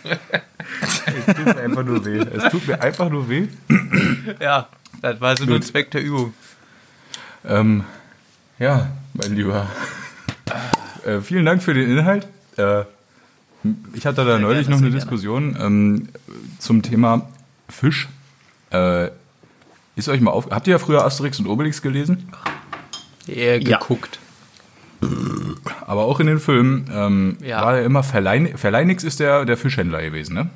[0.02, 2.18] Es tut mir einfach nur weh.
[2.18, 3.48] Es tut mir einfach nur weh.
[4.40, 4.68] Ja,
[5.02, 6.34] das war so nur Zweck der Übung.
[7.44, 7.84] Ähm,
[8.58, 9.68] ja, mein Lieber.
[11.04, 12.26] Äh, vielen Dank für den Inhalt.
[12.56, 12.84] Äh,
[13.94, 14.90] ich hatte da neulich noch eine.
[14.90, 16.08] Diskussion ähm,
[16.58, 17.28] zum Thema
[17.68, 18.08] Fisch.
[18.70, 19.08] Äh,
[19.96, 20.50] ist euch mal auf.
[20.50, 22.28] Habt ihr ja früher Asterix und Obelix gelesen?
[23.26, 23.78] Eher Ja.
[23.78, 24.18] geguckt.
[25.86, 27.62] Aber auch in den Filmen ähm, Ja.
[27.62, 30.50] war ja immer Verlein Verleinix ist der, der Fischhändler gewesen, ne?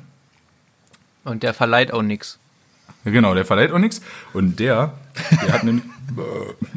[1.23, 2.39] Und der verleiht auch nix.
[3.05, 4.01] Ja, genau, der verleiht auch nichts.
[4.33, 4.93] Und der,
[5.45, 5.83] der hat, nämlich,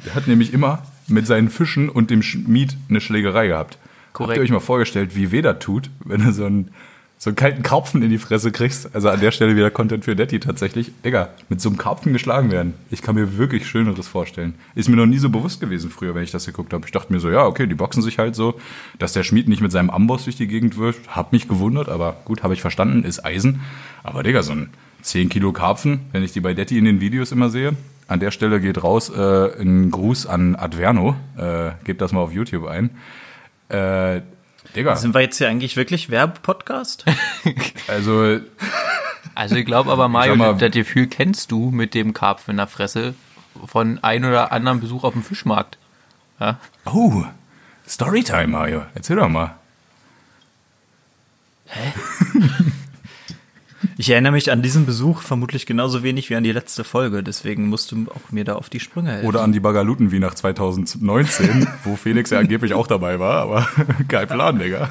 [0.05, 3.79] der hat nämlich immer mit seinen Fischen und dem Schmied eine Schlägerei gehabt.
[4.15, 4.31] Korrekt.
[4.31, 6.71] Habt ihr euch mal vorgestellt, wie weh das tut, wenn du so einen,
[7.19, 8.95] so einen kalten Karpfen in die Fresse kriegst?
[8.95, 10.93] Also an der Stelle wieder Content für Detti tatsächlich.
[11.05, 12.75] Digga, mit so einem Karpfen geschlagen werden.
[12.93, 14.55] Ich kann mir wirklich Schöneres vorstellen.
[14.77, 16.87] Ist mir noch nie so bewusst gewesen früher, wenn ich das geguckt habe.
[16.87, 18.55] Ich dachte mir so, ja, okay, die boxen sich halt so.
[19.01, 22.17] Dass der Schmied nicht mit seinem Amboss durch die Gegend wirft, hat mich gewundert, aber
[22.25, 23.63] gut, habe ich verstanden, ist Eisen.
[24.05, 24.71] Aber Digga, so ein
[25.03, 27.73] 10 Kilo Karpfen, wenn ich die bei Detti in den Videos immer sehe.
[28.07, 31.17] An der Stelle geht raus äh, ein Gruß an Adverno.
[31.37, 32.91] Äh, gebt das mal auf YouTube ein.
[33.69, 34.21] Äh,
[34.77, 37.05] Digga, Sind wir jetzt hier eigentlich wirklich Werbepodcast?
[37.89, 38.41] also
[39.35, 42.67] Also ich glaube aber, Mario, mal- das Gefühl kennst du mit dem Karpfen in der
[42.67, 43.15] Fresse
[43.67, 45.79] von ein oder anderen Besuch auf dem Fischmarkt.
[46.41, 46.59] Ja?
[46.87, 47.25] Oh,
[47.89, 48.83] Storytime, Mario.
[48.95, 49.55] Erzähl doch mal.
[54.05, 57.69] Ich erinnere mich an diesen Besuch vermutlich genauso wenig wie an die letzte Folge, deswegen
[57.69, 59.27] musst du auch mir da auf die Sprünge helfen.
[59.27, 63.67] Oder an die Bagaluten wie nach 2019, wo Felix ja angeblich auch dabei war, aber
[64.09, 64.91] kein Plan, Digga.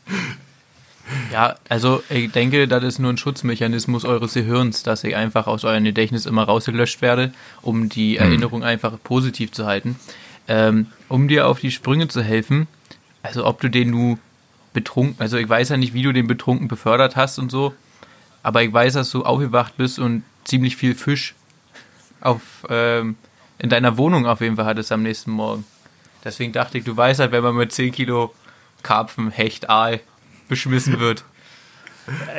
[1.34, 5.62] ja, also ich denke, das ist nur ein Schutzmechanismus eures Gehirns, dass ich einfach aus
[5.64, 9.96] eurem Gedächtnis immer rausgelöscht werde, um die Erinnerung einfach positiv zu halten.
[10.48, 12.68] Ähm, um dir auf die Sprünge zu helfen,
[13.22, 14.18] also ob du den nu
[14.72, 17.74] betrunken, also ich weiß ja nicht, wie du den betrunken befördert hast und so,
[18.42, 21.34] aber ich weiß, dass du aufgewacht bist und ziemlich viel Fisch
[22.20, 23.16] auf, ähm,
[23.58, 25.64] in deiner Wohnung auf jeden Fall hattest am nächsten Morgen.
[26.24, 28.34] Deswegen dachte ich, du weißt halt, wenn man mit 10 Kilo
[28.82, 30.00] Karpfen, Hecht, Aal
[30.48, 31.24] beschmissen wird.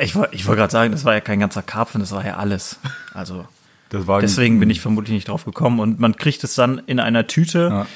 [0.02, 2.36] Ich, woll- ich wollte gerade sagen, das war ja kein ganzer Karpfen, das war ja
[2.36, 2.78] alles.
[3.14, 3.46] Also
[3.88, 7.00] Das war deswegen bin ich vermutlich nicht drauf gekommen und man kriegt es dann in
[7.00, 7.86] einer Tüte Ja.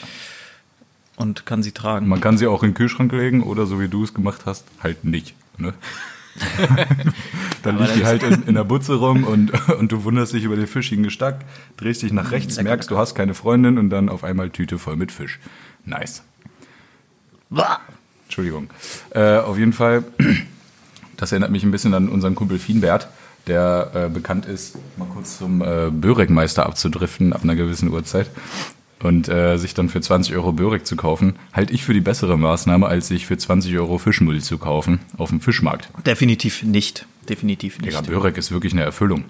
[1.17, 2.07] Und kann sie tragen.
[2.07, 4.65] Man kann sie auch in den Kühlschrank legen oder so wie du es gemacht hast,
[4.83, 5.35] halt nicht.
[5.59, 5.75] Ne?
[7.63, 10.57] Dann liegt die halt in, in der Butze rum und, und du wunderst dich über
[10.57, 11.41] den fischigen Gestank,
[11.77, 14.97] drehst dich nach rechts, merkst, du hast keine Freundin und dann auf einmal Tüte voll
[14.97, 15.41] mit Fisch.
[15.85, 16.23] Nice.
[17.49, 17.81] Bah!
[18.25, 18.69] Entschuldigung.
[19.11, 20.05] Äh, auf jeden Fall,
[21.17, 23.09] das erinnert mich ein bisschen an unseren Kumpel Fienbert,
[23.47, 28.29] der äh, bekannt ist, mal kurz zum äh, Börekmeister abzudriften ab einer gewissen Uhrzeit
[29.03, 32.39] und äh, sich dann für 20 Euro Börek zu kaufen, halte ich für die bessere
[32.39, 35.89] Maßnahme, als sich für 20 Euro Fischmüll zu kaufen auf dem Fischmarkt.
[36.07, 37.07] Definitiv nicht.
[37.29, 38.11] Definitiv Digga, nicht.
[38.11, 39.25] Börek ist wirklich eine Erfüllung.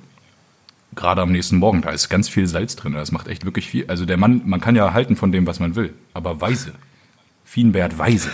[0.94, 2.92] Gerade am nächsten Morgen, da ist ganz viel Salz drin.
[2.94, 3.85] Das macht echt wirklich viel.
[3.88, 6.72] Also der Mann, man kann ja halten von dem, was man will, aber weise.
[7.44, 8.31] Fienbert weise.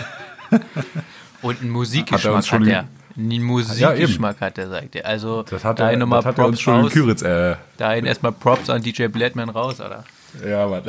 [1.41, 2.87] Und einen Hat er Musikgeschmack hat, er.
[3.17, 5.05] einen Musikgeschmack hat, der sagt er.
[5.05, 6.93] Also Das hat, da er, nochmal das hat er uns Props schon in raus.
[6.93, 7.21] Küritz.
[7.21, 10.05] Äh, Dahin erstmal Props an DJ Bladman raus, oder?
[10.45, 10.83] Ja, Mann.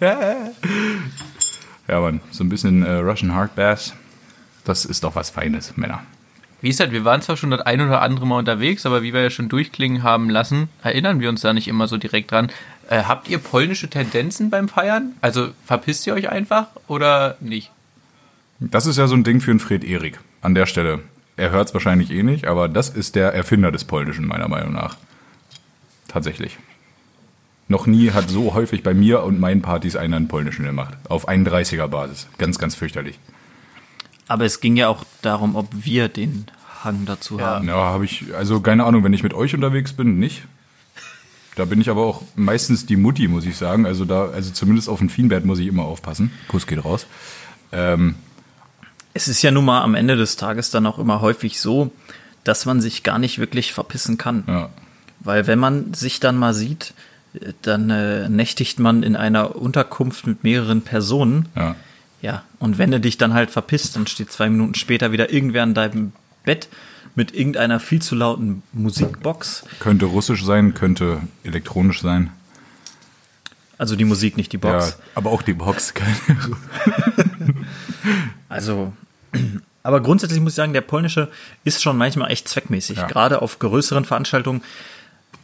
[1.88, 2.20] ja, Mann.
[2.30, 3.94] So ein bisschen äh, Russian Hard Bass.
[4.64, 6.02] Das ist doch was Feines, Männer.
[6.60, 6.90] Wie ist das?
[6.90, 9.48] Wir waren zwar schon das ein oder andere Mal unterwegs, aber wie wir ja schon
[9.48, 12.50] durchklingen haben lassen, erinnern wir uns da nicht immer so direkt dran.
[12.88, 15.12] Äh, habt ihr polnische Tendenzen beim Feiern?
[15.22, 17.70] Also verpisst ihr euch einfach oder nicht?
[18.58, 20.20] Das ist ja so ein Ding für einen Fred Erik.
[20.42, 21.00] An der Stelle.
[21.36, 24.74] Er hört es wahrscheinlich eh nicht, aber das ist der Erfinder des Polnischen, meiner Meinung
[24.74, 24.96] nach.
[26.08, 26.58] Tatsächlich.
[27.70, 30.94] Noch nie hat so häufig bei mir und meinen Partys einer einen Polnischen gemacht.
[31.08, 32.26] Auf 31er Basis.
[32.36, 33.16] Ganz, ganz fürchterlich.
[34.26, 36.46] Aber es ging ja auch darum, ob wir den
[36.82, 37.46] Hang dazu Ja.
[37.46, 37.68] haben.
[37.68, 40.42] Ja, habe ich, also keine Ahnung, wenn ich mit euch unterwegs bin, nicht.
[41.54, 43.86] Da bin ich aber auch meistens die Mutti, muss ich sagen.
[43.86, 46.32] Also da, also zumindest auf den Fienbert muss ich immer aufpassen.
[46.48, 47.06] Kuss geht raus.
[47.70, 48.16] Ähm,
[49.14, 51.92] Es ist ja nun mal am Ende des Tages dann auch immer häufig so,
[52.42, 54.42] dass man sich gar nicht wirklich verpissen kann.
[54.48, 54.70] ja.
[55.20, 56.94] Weil wenn man sich dann mal sieht,
[57.62, 61.48] dann äh, nächtigt man in einer Unterkunft mit mehreren Personen.
[61.56, 61.76] Ja.
[62.22, 65.62] Ja, und wenn du dich dann halt verpisst, dann steht zwei Minuten später wieder irgendwer
[65.62, 66.12] an deinem
[66.44, 66.68] Bett
[67.14, 69.64] mit irgendeiner viel zu lauten Musikbox.
[69.78, 72.30] Könnte russisch sein, könnte elektronisch sein.
[73.78, 74.90] Also die Musik, nicht die Box.
[74.90, 75.94] Ja, aber auch die Box.
[78.50, 78.92] Also,
[79.82, 81.28] aber grundsätzlich muss ich sagen, der polnische
[81.64, 82.98] ist schon manchmal echt zweckmäßig.
[82.98, 83.06] Ja.
[83.06, 84.62] Gerade auf größeren Veranstaltungen.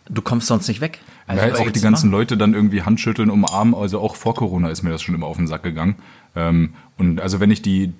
[0.08, 0.98] Du kommst sonst nicht weg.
[1.26, 2.18] Also ja, auch die du ganzen machen?
[2.18, 3.74] Leute dann irgendwie Handschütteln, umarmen.
[3.74, 5.96] Also auch vor Corona ist mir das schon immer auf den Sack gegangen.
[6.34, 7.92] Ähm, und also wenn ich die,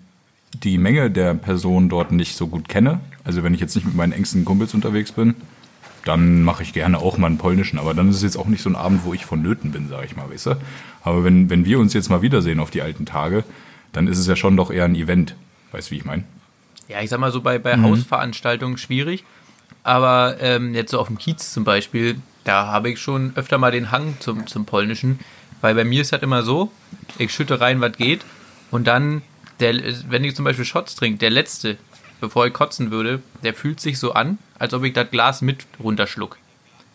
[0.63, 3.97] die Menge der Personen dort nicht so gut kenne, also wenn ich jetzt nicht mit
[3.97, 5.35] meinen engsten Kumpels unterwegs bin,
[6.05, 7.79] dann mache ich gerne auch mal einen polnischen.
[7.79, 10.07] Aber dann ist es jetzt auch nicht so ein Abend, wo ich vonnöten bin, sage
[10.07, 10.57] ich mal, weißt du.
[11.03, 13.43] Aber wenn, wenn wir uns jetzt mal wiedersehen auf die alten Tage,
[13.93, 15.35] dann ist es ja schon doch eher ein Event.
[15.73, 16.23] Weißt du, wie ich meine?
[16.89, 19.25] Ja, ich sag mal so bei, bei Hausveranstaltungen schwierig.
[19.83, 23.73] Aber ähm, jetzt so auf dem Kiez zum Beispiel, da habe ich schon öfter mal
[23.73, 25.19] den Hang zum, zum Polnischen.
[25.61, 26.71] Weil bei mir ist halt immer so,
[27.19, 28.25] ich schütte rein, was geht.
[28.71, 29.23] Und dann,
[29.59, 29.75] der,
[30.09, 31.77] wenn ich zum Beispiel Shots trinke, der letzte,
[32.21, 35.67] bevor ich kotzen würde, der fühlt sich so an, als ob ich das Glas mit
[35.83, 36.39] runterschluck.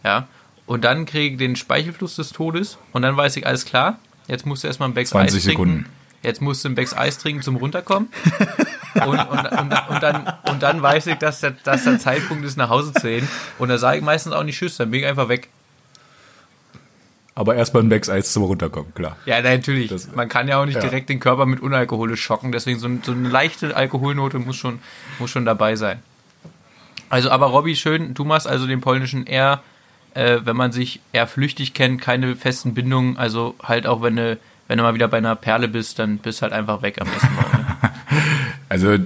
[0.03, 0.27] Ja.
[0.65, 4.45] Und dann kriege ich den Speichelfluss des Todes und dann weiß ich, alles klar, jetzt
[4.45, 5.51] musst du erstmal ein Becks 20 Eis trinken.
[5.51, 5.85] Sekunden.
[6.23, 8.09] Jetzt musst du ein Becks Eis trinken zum Runterkommen.
[8.95, 12.57] Und, und, und, und, dann, und dann weiß ich, dass der, dass der Zeitpunkt ist,
[12.57, 13.27] nach Hause zu gehen.
[13.57, 15.49] Und da sage ich meistens auch nicht Tschüss, dann bin ich einfach weg.
[17.33, 19.15] Aber erstmal ein Becks Eis zum Runterkommen, klar.
[19.25, 19.89] Ja, natürlich.
[19.89, 20.81] Das- Man kann ja auch nicht ja.
[20.81, 22.51] direkt den Körper mit unalkoholisch schocken.
[22.51, 24.79] Deswegen so, so eine leichte Alkoholnote muss schon,
[25.19, 25.99] muss schon dabei sein.
[27.09, 29.61] Also, aber Robby, schön, du machst also den polnischen eher,
[30.13, 33.17] äh, wenn man sich eher flüchtig kennt, keine festen Bindungen.
[33.17, 36.41] Also halt auch, wenn du, wenn du mal wieder bei einer Perle bist, dann bist
[36.41, 37.60] halt einfach weg am nächsten Morgen.
[38.71, 38.97] Also,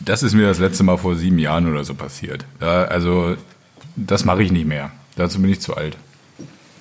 [0.00, 2.44] das ist mir das letzte Mal vor sieben Jahren oder so passiert.
[2.60, 3.36] Ja, also,
[3.96, 4.90] das mache ich nicht mehr.
[5.16, 5.96] Dazu bin ich zu alt.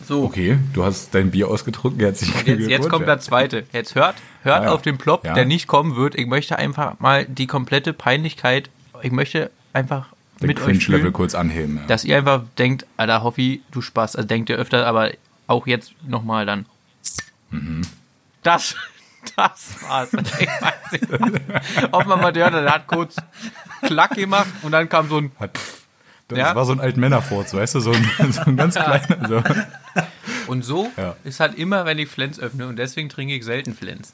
[0.08, 3.16] So, Okay, du hast dein Bier ausgetrunken, herzlichen jetzt, jetzt Glückwunsch, kommt ja.
[3.16, 3.64] der zweite.
[3.74, 5.34] Jetzt hört, hört Ah, auf den Plop, Ja.
[5.34, 6.16] der nicht kommen wird.
[6.16, 8.70] Ich möchte einfach mal die komplette Peinlichkeit,
[9.02, 10.08] ich möchte einfach
[10.42, 11.12] Den mit euch fühlen.
[11.14, 11.78] kurz anheben.
[11.78, 11.88] Ja.
[11.88, 14.16] dass ihr einfach denkt, Alter, Hoffi, du Spaß.
[14.16, 15.12] Also denkt ihr öfter, aber
[15.48, 16.66] auch jetzt nochmal dann.
[17.50, 17.82] Mhm.
[18.44, 18.76] Das,
[19.36, 20.10] das war's.
[20.40, 21.08] Ich weiß nicht,
[21.92, 23.16] ob man mal gehört hat, der hat kurz
[23.84, 25.32] Klack gemacht und dann kam so ein,
[26.28, 26.56] das Ja.
[26.56, 29.28] war so ein Altmännerfurz, weißt du, so ein, so ein ganz kleiner.
[29.28, 29.44] So.
[30.48, 31.16] und so Ja.
[31.24, 34.14] ist halt immer, wenn ich Flens öffne und deswegen trinke ich selten Flens.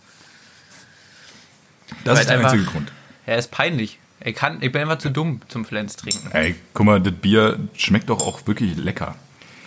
[2.03, 2.91] Das Weil ist der einfach- einzige Grund.
[3.25, 3.99] Er ist peinlich.
[4.23, 6.29] Ich, kann, ich bin einfach zu dumm zum Flens trinken.
[6.31, 9.15] Ey, guck mal, das Bier schmeckt doch auch wirklich lecker.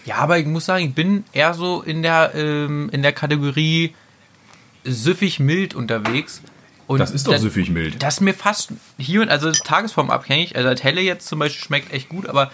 [0.04, 3.94] Ja, aber ich muss sagen, ich bin eher so in der, ähm, in der Kategorie
[4.84, 6.42] süffig mild unterwegs.
[6.86, 8.02] Und Das ist doch das- süffig mild.
[8.02, 10.54] Das ist mir fast hier und also tagesformabhängig.
[10.56, 12.50] Also das Helle jetzt zum Beispiel schmeckt echt gut, aber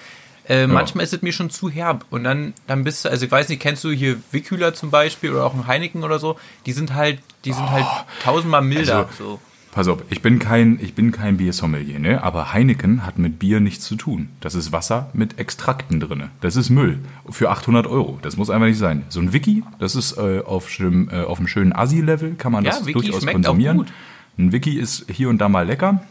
[0.48, 2.04] äh, manchmal ist es mir schon zu herb.
[2.10, 5.30] Und dann, dann bist du, also ich weiß nicht, kennst du hier Wickhüler zum Beispiel
[5.32, 6.38] oder auch ein Heineken oder so?
[6.66, 7.86] Die sind halt, die sind halt
[8.22, 9.08] tausendmal milder.
[9.08, 9.40] also- so.
[9.72, 12.24] Pass auf, ich bin kein, ich bin kein Biersommelier, ne?
[12.24, 14.28] aber Heineken hat mit Bier nichts zu tun.
[14.40, 16.30] Das ist Wasser mit Extrakten drinne.
[16.40, 16.98] Das ist Müll.
[17.28, 18.18] Für 800 Euro.
[18.22, 19.04] Das muss einfach nicht sein.
[19.10, 22.64] So ein Wiki, das ist äh, auf, schön, äh, auf einem schönen Assi-Level, kann man
[22.64, 23.76] Ja, das Wiki durchaus konsumieren.
[23.78, 23.92] gut.
[24.38, 26.02] Ein Wiki ist hier und da mal lecker.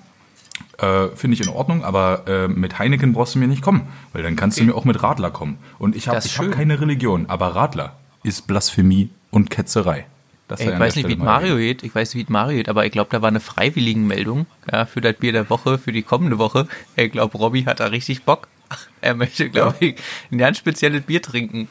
[0.78, 3.82] Äh, Finde ich in Ordnung, aber äh, mit Heineken brauchst du mir nicht kommen,
[4.14, 4.68] weil dann kannst Okay.
[4.68, 5.58] du mir auch mit Radler kommen.
[5.80, 10.06] Und ich habe hab keine Religion, aber Radler ist Blasphemie und Ketzerei.
[10.50, 11.84] Das Ey, ich weiß nicht, wie es Mario geht.
[11.84, 15.00] Ich weiß, wie es Mario geht, aber ich glaube, da war eine Freiwilligenmeldung ja, für
[15.00, 16.68] das Bier der Woche, für die kommende Woche.
[16.96, 18.48] Ich glaube, Robby hat da richtig Bock.
[19.02, 19.96] Er möchte, glaube ich,
[20.32, 21.70] ein ganz spezielles Bier trinken.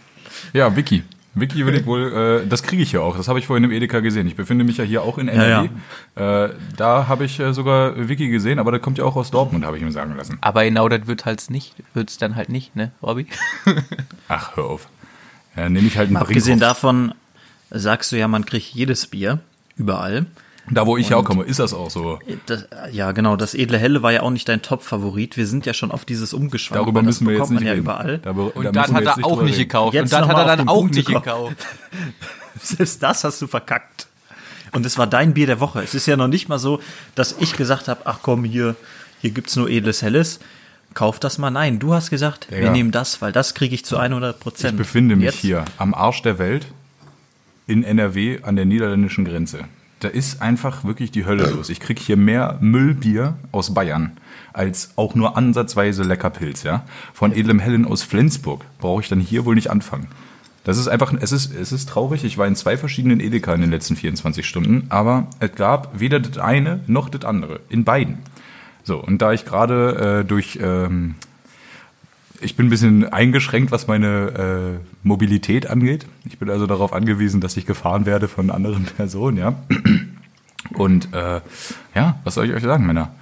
[0.52, 1.02] Ja, Wiki.
[1.34, 3.16] Wiki will ich wohl, äh, das kriege ich ja auch.
[3.16, 4.26] Das habe ich vorhin im Edeka gesehen.
[4.26, 5.68] Ich befinde mich ja hier auch in NRW.
[6.14, 9.64] Äh, da habe ich äh, sogar Wiki gesehen, aber der kommt ja auch aus Dortmund,
[9.64, 10.38] habe ich mir sagen lassen.
[10.40, 13.26] Aber genau das wird halt nicht, wird's dann halt nicht, ne, Robby?
[14.28, 14.88] Ach, hör auf.
[15.56, 17.12] Ja, nehme ich halt einen Abgesehen davon
[17.70, 19.38] sagst du ja, man kriegt jedes Bier
[19.76, 20.26] überall.
[20.70, 22.18] Da, wo ich herkomme, ist das auch so.
[22.44, 23.36] Das, ja, genau.
[23.36, 25.38] Das edle Helle war ja auch nicht dein Top-Favorit.
[25.38, 26.82] Wir sind ja schon auf dieses umgeschwankt.
[26.84, 27.84] Darüber müssen wir jetzt bekommt nicht man ja reden.
[27.84, 28.18] überall.
[28.18, 29.94] Darüber- Und da das wir hat er auch nicht gekauft.
[29.94, 31.56] Jetzt und das hat er dann auch Punkt nicht gekauft.
[32.62, 34.08] Selbst das hast du verkackt.
[34.72, 35.82] Und es war dein Bier der Woche.
[35.82, 36.80] Es ist ja noch nicht mal so,
[37.14, 38.76] dass ich gesagt habe, ach komm, hier,
[39.22, 40.38] hier gibt's nur edles Helles.
[40.92, 41.50] Kauf das mal.
[41.50, 42.70] Nein, du hast gesagt, wir Ja.
[42.72, 44.72] nehmen das, weil das kriege ich zu 100 Prozent.
[44.72, 46.66] Ich befinde mich Jetzt- hier am Arsch der Welt
[47.68, 49.60] in NRW an der niederländischen Grenze.
[50.00, 51.70] Da ist einfach wirklich die Hölle los.
[51.70, 54.16] Ich kriege hier mehr Müllbier aus Bayern
[54.52, 56.62] als auch nur ansatzweise Leckerpilz.
[56.62, 56.84] Ja?
[57.12, 60.08] Von edlem Hellen aus Flensburg brauche ich dann hier wohl nicht anfangen.
[60.64, 62.24] Das ist einfach, es ist, es ist traurig.
[62.24, 66.20] Ich war in zwei verschiedenen Edeka in den letzten 24 Stunden, aber es gab weder
[66.20, 67.60] das eine noch das andere.
[67.68, 68.18] In beiden.
[68.82, 71.14] So, und da ich gerade äh, durch ähm,
[72.40, 76.06] ich bin ein bisschen eingeschränkt, was meine äh, Mobilität angeht.
[76.24, 79.54] Ich bin also darauf angewiesen, dass ich gefahren werde von anderen Personen, ja.
[80.74, 81.40] Und äh,
[81.94, 83.12] ja, was soll ich euch sagen, Männer?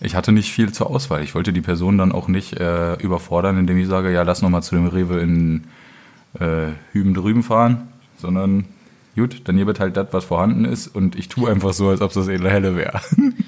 [0.00, 1.22] Ich hatte nicht viel zur Auswahl.
[1.22, 4.50] Ich wollte die Person dann auch nicht äh, überfordern, indem ich sage, ja, lass noch
[4.50, 5.64] mal zu dem Rewe in
[6.38, 8.64] äh, Hüben drüben fahren, sondern
[9.14, 12.12] gut, dann gibt halt das, was vorhanden ist und ich tue einfach so, als ob
[12.12, 13.00] das edle Helle wäre.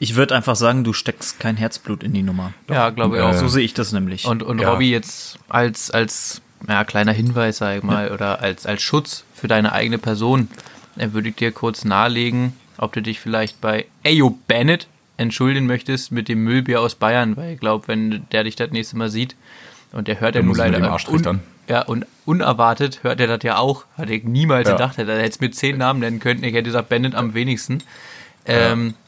[0.00, 2.52] Ich würde einfach sagen, du steckst kein Herzblut in die Nummer.
[2.70, 3.32] Ja, glaube ich Äh, auch.
[3.34, 4.24] So sehe ich das nämlich.
[4.26, 4.70] Und, und Ja.
[4.72, 9.48] Robby jetzt als, als ja, kleiner Hinweis, sag ich mal, oder als, als Schutz für
[9.48, 10.48] deine eigene Person,
[10.96, 16.12] äh, würde ich dir kurz nahelegen, ob du dich vielleicht bei Ayo Bennett entschuldigen möchtest
[16.12, 19.34] mit dem Müllbier aus Bayern, weil ich glaube, wenn der dich das nächste Mal sieht
[19.90, 21.40] und der hört ja nur mit leider dem Arsch trichtern.
[21.68, 23.84] ja, und unerwartet hört er das ja auch.
[23.96, 24.74] Hatte ich niemals Ja.
[24.74, 24.96] gedacht.
[24.98, 26.44] Er hätte es mir zehn Namen nennen können.
[26.44, 27.78] Ich hätte gesagt, Bennett am wenigsten.
[28.46, 28.94] Ähm,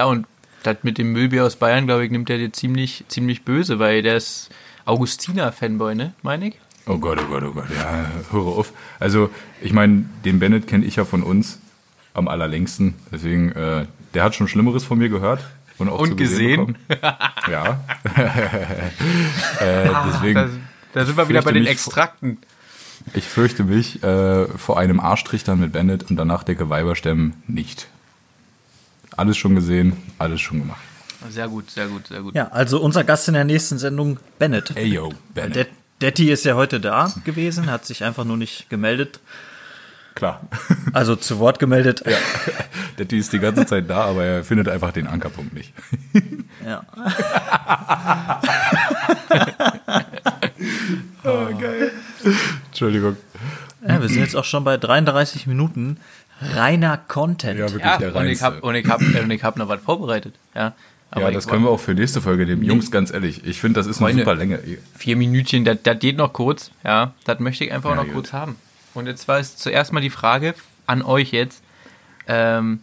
[0.00, 0.26] Und
[0.62, 4.02] das mit dem Müllbier aus Bayern, glaube ich, nimmt er dir ziemlich, ziemlich böse, weil
[4.02, 4.50] der ist
[4.84, 6.54] Augustiner-Fanboy, ne, meine ich?
[6.86, 8.72] Oh Gott, oh Gott, oh Gott, ja, höre auf.
[8.98, 11.60] Also, ich meine, den Bennett kenne ich ja von uns
[12.14, 12.94] am allerlängsten.
[13.12, 15.44] Deswegen, äh, der hat schon Schlimmeres von mir gehört.
[15.78, 16.76] Und, auch Und gesehen.
[17.50, 17.84] Ja.
[19.60, 20.48] äh, deswegen, Da,
[20.92, 22.38] da sind wir wieder bei den Extrakten.
[23.14, 27.88] ich fürchte mich äh, vor einem Arschtrichtern mit Bennett und danach dicke Weiberstämmen nicht.
[29.16, 30.80] Alles schon gesehen, alles schon gemacht.
[31.30, 32.34] Sehr gut, sehr gut, sehr gut.
[32.34, 34.72] ja, also unser Gast in der nächsten Sendung, Bennett.
[34.76, 35.56] Ey, yo, Bennett.
[35.56, 35.68] Det-
[36.00, 39.20] Detti ist ja heute da gewesen, hat sich einfach nur nicht gemeldet.
[40.16, 40.40] Klar.
[40.92, 42.02] Also zu Wort gemeldet.
[42.04, 42.16] Ja.
[42.98, 45.72] Detti ist die ganze Zeit da, aber er findet einfach den Ankerpunkt nicht.
[46.64, 46.84] Ja.
[52.66, 53.16] Entschuldigung.
[53.86, 55.98] Ja, wir sind jetzt auch schon bei 33 Minuten
[56.54, 57.58] reiner Content.
[57.58, 59.80] Ja, wirklich Ja, der und ich habe und ich hab, und ich hab noch was
[59.80, 60.34] vorbereitet.
[60.54, 60.74] Ja,
[61.16, 62.62] Ja, das können wir auch für nächste Folge nehmen.
[62.62, 64.58] Jungs, ganz ehrlich, ich finde, das ist eine super Länge.
[64.96, 66.70] Vier Minütchen, das, das geht noch kurz.
[66.84, 68.14] Ja, das möchte ich einfach Ja, noch gut.
[68.14, 68.56] kurz haben.
[68.94, 70.54] Und jetzt war es zuerst mal die Frage
[70.86, 71.62] an euch jetzt,
[72.28, 72.80] ähm,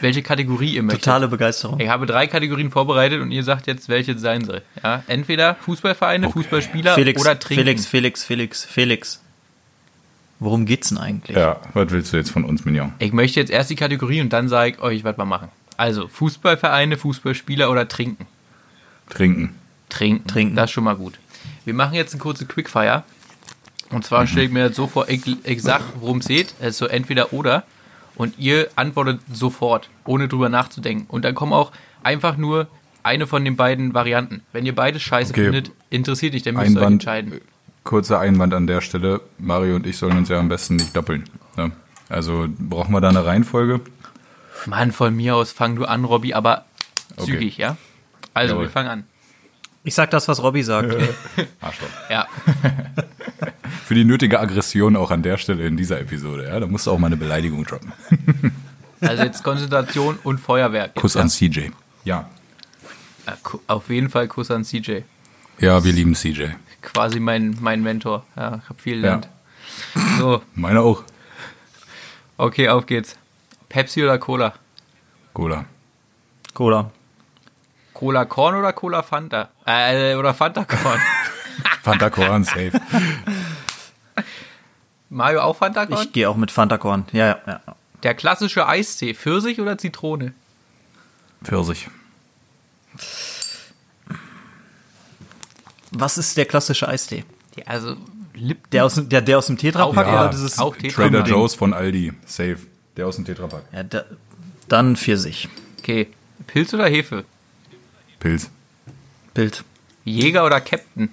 [0.00, 1.04] welche Kategorie ihr möchtet.
[1.04, 1.80] Totale Begeisterung.
[1.80, 4.62] Ich habe drei Kategorien vorbereitet und ihr sagt jetzt, welche es sein soll.
[4.82, 7.64] Ja, entweder Fußballvereine, Fußballspieler Felix, oder Trinken.
[7.64, 9.20] Felix, Felix, Felix, Felix.
[10.44, 11.36] Worum geht's denn eigentlich?
[11.36, 12.92] Ja, was willst du jetzt von uns, Mignon?
[12.98, 15.48] Ich möchte jetzt erst die Kategorie und dann sage ich euch, was wir machen.
[15.78, 18.26] Also Fußballvereine, Fußballspieler oder Trinken.
[19.08, 19.54] Trinken.
[19.88, 20.26] Trinken.
[20.26, 20.54] Trinken.
[20.54, 21.18] Das ist schon mal gut.
[21.64, 23.04] Wir machen jetzt eine kurze Quickfire.
[23.90, 26.54] Und zwar stelle ich mir das so vor, ich, ich sag, worum es geht.
[26.60, 27.64] Es ist so entweder oder.
[28.14, 31.06] Und ihr antwortet sofort, ohne drüber nachzudenken.
[31.08, 32.68] Und dann kommen auch einfach nur
[33.02, 34.42] eine von den beiden Varianten.
[34.52, 35.44] Wenn ihr beides scheiße Okay.
[35.44, 37.40] findet, interessiert dich, dann müsst ihr euch Einwand, entscheiden.
[37.84, 39.20] Kurzer Einwand an der Stelle.
[39.38, 41.24] Mario und ich sollen uns ja am besten nicht doppeln.
[41.56, 41.70] Ne?
[42.08, 43.80] Also brauchen wir da eine Reihenfolge?
[44.66, 46.64] Mann, von mir aus fang du an, Robby, aber
[47.16, 47.32] Okay.
[47.32, 47.76] zügig, ja?
[48.32, 48.66] Also, Jawohl.
[48.66, 49.04] wir fangen an.
[49.84, 50.94] Ich sag das, was Robby sagt.
[51.60, 51.88] Arschloch.
[52.10, 52.26] Ja,
[53.84, 56.46] Für die nötige Aggression auch an der Stelle in dieser Episode.
[56.48, 56.58] Ja?
[56.58, 57.92] Da musst du auch mal eine Beleidigung droppen.
[59.02, 60.94] also jetzt Konzentration und Feuerwerk.
[60.94, 61.68] Kuss an CJ.
[62.04, 62.28] Ja.
[63.26, 63.32] Äh,
[63.66, 65.00] Auf jeden Fall Kuss an CJ.
[65.58, 66.44] Ja, wir lieben CJ.
[66.92, 68.24] Quasi mein, mein Mentor.
[68.36, 69.00] Ja, ich habe viel Ja.
[69.02, 69.28] gelernt.
[70.18, 71.02] So, Meine auch.
[72.36, 73.16] okay, auf geht's.
[73.68, 74.52] Pepsi oder Cola?
[75.32, 75.64] Cola.
[76.52, 76.90] Cola.
[77.92, 79.48] Cola Korn oder Cola Fanta?
[79.66, 81.00] Äh, oder Fanta Korn?
[81.82, 82.72] Fanta Koran, safe.
[85.08, 86.02] Mario auch Fanta Korn?
[86.02, 87.04] Ich gehe auch mit Fantakorn.
[87.12, 87.60] Ja, ja, ja.
[88.02, 90.34] Der klassische Eistee, Pfirsich oder Zitrone?
[91.42, 91.88] Pfirsich.
[95.94, 97.24] Was ist der klassische Eistee?
[97.56, 97.96] Ja, also
[98.34, 98.70] Lipton.
[98.72, 101.22] Der aus, dem- der, der aus dem Tetrapack Auch- oder ja, dieses auch Tetra- Trader
[101.22, 101.34] Ding?
[101.34, 102.12] Joe's von Aldi.
[102.26, 102.58] Safe.
[102.96, 103.62] Der aus dem Tetrapack.
[103.72, 104.04] Ja, da,
[104.68, 105.48] dann Pfirsich.
[105.78, 106.08] Okay.
[106.46, 107.24] Pilz oder Hefe?
[108.20, 108.50] Pilz.
[109.34, 109.64] Bild.
[110.04, 111.10] Jäger oder Captain?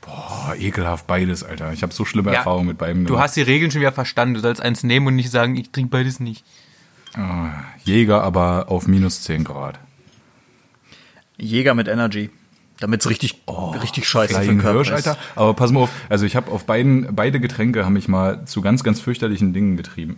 [0.00, 1.72] Boah, ekelhaft beides, Alter.
[1.72, 3.24] Ich habe so schlimme Ja, Erfahrungen mit beiden Du gemacht.
[3.24, 4.34] hast die Regeln schon wieder verstanden.
[4.34, 6.44] Du sollst eins nehmen und nicht sagen, ich trinke beides nicht.
[7.84, 9.78] Jäger aber auf minus 10 Grad.
[11.38, 12.30] Jäger mit Energy.
[12.80, 13.42] Damit es richtig,
[13.82, 15.08] richtig scheiße für den Körper Hirsch, ist.
[15.08, 15.18] Alter.
[15.34, 18.60] Aber pass mal auf, also ich habe auf beiden, beide Getränke haben mich mal zu
[18.60, 20.16] ganz, ganz fürchterlichen Dingen getrieben.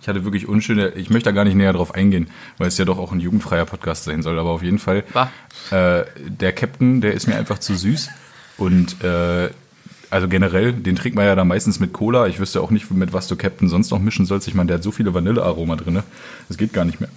[0.00, 2.28] Ich hatte wirklich unschöne, ich möchte da gar nicht näher drauf eingehen,
[2.58, 5.04] weil es ja doch auch ein jugendfreier Podcast sein soll, aber auf jeden Fall,
[5.70, 8.08] äh, der Captain, der ist mir einfach zu süß
[8.56, 9.50] und äh,
[10.10, 12.26] also generell, den trinkt man ja da meistens mit Cola.
[12.26, 14.48] Ich wüsste auch nicht, mit was du Captain sonst noch mischen sollst.
[14.48, 16.02] Ich meine, der hat so viele Vanillearoma drin.
[16.48, 17.08] Das geht gar nicht mehr.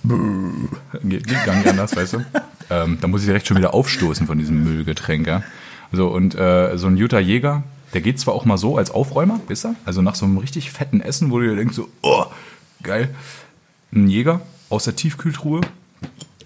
[1.03, 2.25] Geht, geht gar nicht anders, weißt du?
[2.69, 5.43] Ähm, da muss ich direkt schon wieder aufstoßen von diesem Müllgetränk, ja.
[5.91, 7.63] So, und äh, so ein Jutta Jäger,
[7.93, 9.75] der geht zwar auch mal so als Aufräumer, wisst ihr?
[9.83, 12.25] Also nach so einem richtig fetten Essen, wo du dir denkst, so, oh,
[12.81, 13.13] geil.
[13.93, 14.39] Ein Jäger
[14.69, 15.59] aus der Tiefkühltruhe,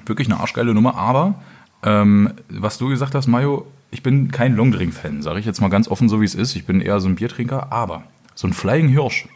[0.07, 1.35] wirklich eine arschgeile Nummer, aber
[1.83, 5.87] ähm, was du gesagt hast, Mayo, ich bin kein Longdrink-Fan, sage ich jetzt mal ganz
[5.87, 6.55] offen, so wie es ist.
[6.55, 8.03] Ich bin eher so ein Biertrinker, aber
[8.35, 9.27] so ein Flying Hirsch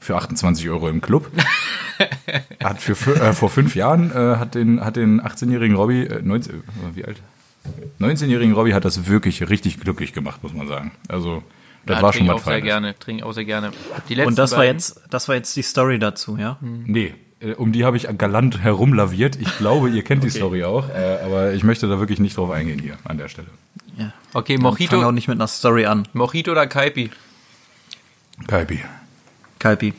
[0.00, 1.30] für 28 Euro im Club
[2.62, 6.22] hat für, fü- äh, vor fünf Jahren äh, hat den, hat den 18-jährigen Robbie, äh,
[6.22, 6.56] 19, äh,
[6.94, 7.22] wie alt?
[8.00, 10.90] 19-jährigen Robbie hat das wirklich richtig glücklich gemacht, muss man sagen.
[11.08, 11.42] Also,
[11.86, 12.64] das Ja, war schon auch was sehr Feines.
[12.66, 12.98] gerne.
[12.98, 13.70] Trink auch sehr gerne.
[14.24, 16.58] Und das war jetzt, das war jetzt die Story dazu, ja?
[16.60, 19.36] Nee, äh, um die habe ich galant herumlaviert.
[19.40, 22.50] Ich glaube, ihr kennt die Story auch, äh, aber ich möchte da wirklich nicht drauf
[22.50, 23.48] eingehen hier an der Stelle.
[23.96, 24.12] Ja.
[24.34, 26.08] Okay, Fang auch Mojito, nicht mit einer Story an.
[26.12, 27.10] Mojito oder Kaipi?
[28.46, 28.80] Kaipi.
[29.58, 29.94] Kalpi.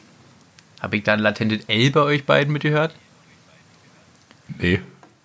[0.82, 2.94] Habe ich da ein latentes L bei euch beiden mitgehört?
[4.60, 4.82] Nee.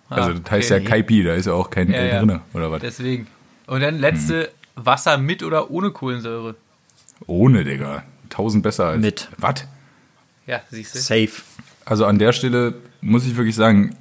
[0.08, 0.82] Also Ah, das heißt okay.
[0.82, 2.18] ja Kaipi, da ist ja auch kein Ja, L ja.
[2.24, 2.80] drin, oder was?
[2.80, 3.26] Deswegen.
[3.66, 6.54] Und dann letzte, Wasser mit oder ohne Kohlensäure?
[7.26, 8.04] Ohne, Digga.
[8.30, 9.00] Tausend besser als.
[9.00, 9.28] Mit.
[9.38, 9.66] Was?
[10.46, 10.98] Ja, siehst du.
[11.00, 11.30] Safe.
[11.84, 13.96] Also an der Stelle muss ich wirklich sagen,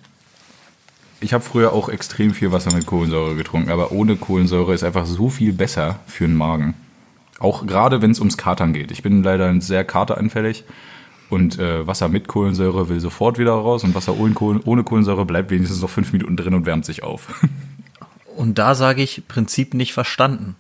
[1.20, 5.06] ich habe früher auch extrem viel Wasser mit Kohlensäure getrunken, aber ohne Kohlensäure ist einfach
[5.06, 6.76] so viel besser für den Magen.
[7.40, 8.92] Auch gerade wenn es ums Katern geht.
[8.92, 10.64] Ich bin leider sehr kateranfällig
[11.30, 15.26] und äh, Wasser mit Kohlensäure will sofort wieder raus und Wasser ohne, Kohlen, ohne Kohlensäure
[15.26, 17.28] bleibt wenigstens noch fünf Minuten drin und wärmt sich auf.
[18.36, 20.56] Und da sage ich, Prinzip nicht verstanden.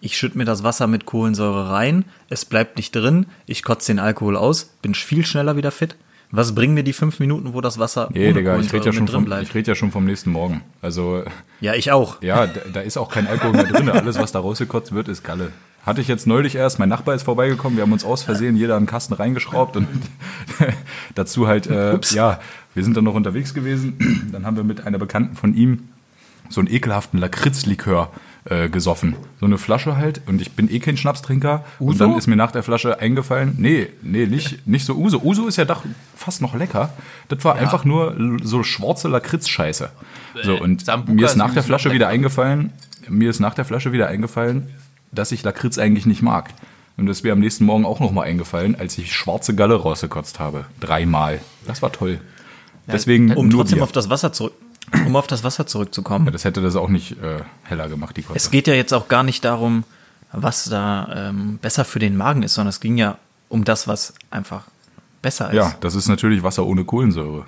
[0.00, 3.98] Ich schütte mir das Wasser mit Kohlensäure rein, es bleibt nicht drin, ich kotze den
[3.98, 5.94] Alkohol aus, bin viel schneller wieder fit.
[6.34, 8.92] Was bringen mir die fünf Minuten, wo das Wasser Nee, ohne Digga, ich rede ja,
[8.92, 9.42] schon vom- bleibt?
[9.42, 10.62] ich red ja schon vom nächsten Morgen.
[10.80, 11.22] Also
[11.60, 12.22] Ja, ich auch.
[12.22, 13.88] Ja, da, da ist auch kein Alkohol mehr drin.
[13.90, 15.52] Alles, was da rausgekotzt wird, ist Galle.
[15.84, 16.78] Hatte ich jetzt neulich erst.
[16.78, 17.76] Mein Nachbar ist vorbeigekommen.
[17.76, 19.86] Wir haben uns aus Versehen jeder einen Kasten reingeschraubt und
[21.14, 22.40] dazu halt, äh, ja,
[22.74, 24.28] wir sind dann noch unterwegs gewesen.
[24.32, 25.88] Dann haben wir mit einer Bekannten von ihm
[26.48, 29.16] so einen ekelhaften Lakritzlikör äh, gesoffen.
[29.40, 30.22] So eine Flasche halt.
[30.26, 31.64] Und ich bin eh kein Schnapstrinker.
[31.78, 35.20] Und dann ist mir nach der Flasche eingefallen, nee, nee, nicht, nicht so Uso.
[35.22, 35.84] Uso ist ja doch
[36.16, 36.92] fast noch lecker.
[37.28, 39.90] Das war einfach nur so schwarze Lakritz-Scheiße.
[40.42, 42.72] So, und Sambuca mir ist ist nach der übrigens Flasche wieder eingefallen,
[43.08, 44.68] mir ist nach der Flasche wieder eingefallen,
[45.10, 46.50] dass ich Lakritz eigentlich nicht mag.
[46.96, 50.40] Und das ist mir am nächsten Morgen auch nochmal eingefallen, als ich schwarze Galle rausgekotzt
[50.40, 50.66] habe.
[50.80, 51.40] Dreimal.
[51.66, 52.20] Das war toll.
[52.86, 53.84] Deswegen Um trotzdem Bier.
[53.84, 54.54] auf das Wasser zurück,
[55.06, 56.26] um auf das Wasser zurückzukommen.
[56.26, 58.36] Ja, das hätte das auch nicht äh, heller gemacht, die Kotze.
[58.36, 59.84] Es geht ja jetzt auch gar nicht darum,
[60.32, 63.18] was da ähm, besser für den Magen ist, sondern es ging ja
[63.48, 64.64] um das, was einfach
[65.20, 65.56] besser ist.
[65.56, 67.44] ja, das ist natürlich Wasser ohne Kohlensäure.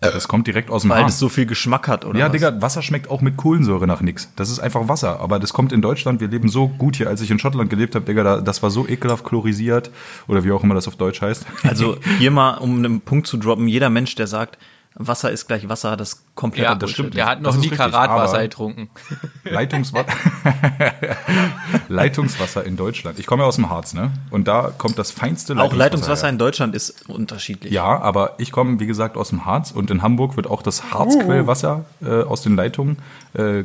[0.00, 1.08] Das kommt direkt aus dem Weil Hahn.
[1.08, 2.18] es so viel Geschmack hat, oder?
[2.18, 2.32] Ja, was?
[2.32, 4.30] Digga, Wasser schmeckt auch mit Kohlensäure nach nix.
[4.36, 5.20] Das ist einfach Wasser.
[5.20, 6.20] Aber das kommt in Deutschland.
[6.20, 7.08] Wir leben so gut hier.
[7.08, 9.90] Als ich in Schottland gelebt habe, Digga, da, das war so ekelhaft chlorisiert.
[10.28, 11.46] Oder wie auch immer das auf Deutsch heißt.
[11.64, 14.58] Also hier mal, um einen Punkt zu droppen, jeder Mensch, der sagt,
[14.98, 16.94] Wasser ist gleich Wasser, das ist kompletter Ja, Bullshit.
[16.94, 18.88] stimmt Der hat noch Das nie richtig, Karatwasser getrunken.
[19.44, 20.06] Leitungswasser.
[21.88, 23.18] Leitungswasser in Deutschland.
[23.18, 24.12] Ich komme ja aus dem Harz, ne?
[24.30, 26.30] Und da kommt das feinste Auch Leitungswasser her.
[26.30, 27.72] in Deutschland ist unterschiedlich.
[27.72, 30.92] Ja, aber ich komme, wie gesagt, aus dem Harz und in Hamburg wird auch das
[30.92, 32.96] Harzquellwasser äh, aus den Leitungen
[33.34, 33.64] äh, äh,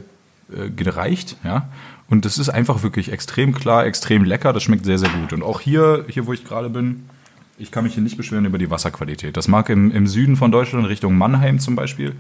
[0.76, 1.68] gereicht, ja.
[2.10, 4.52] Und das ist einfach wirklich extrem klar, extrem lecker.
[4.52, 5.32] Das schmeckt sehr, sehr gut.
[5.32, 7.08] Und auch hier, hier wo ich gerade bin,
[7.62, 9.38] ich kann mich hier nicht beschweren über die Wasserqualität.
[9.38, 12.16] Das mag im, im Süden von Deutschland, Richtung Mannheim zum Beispiel,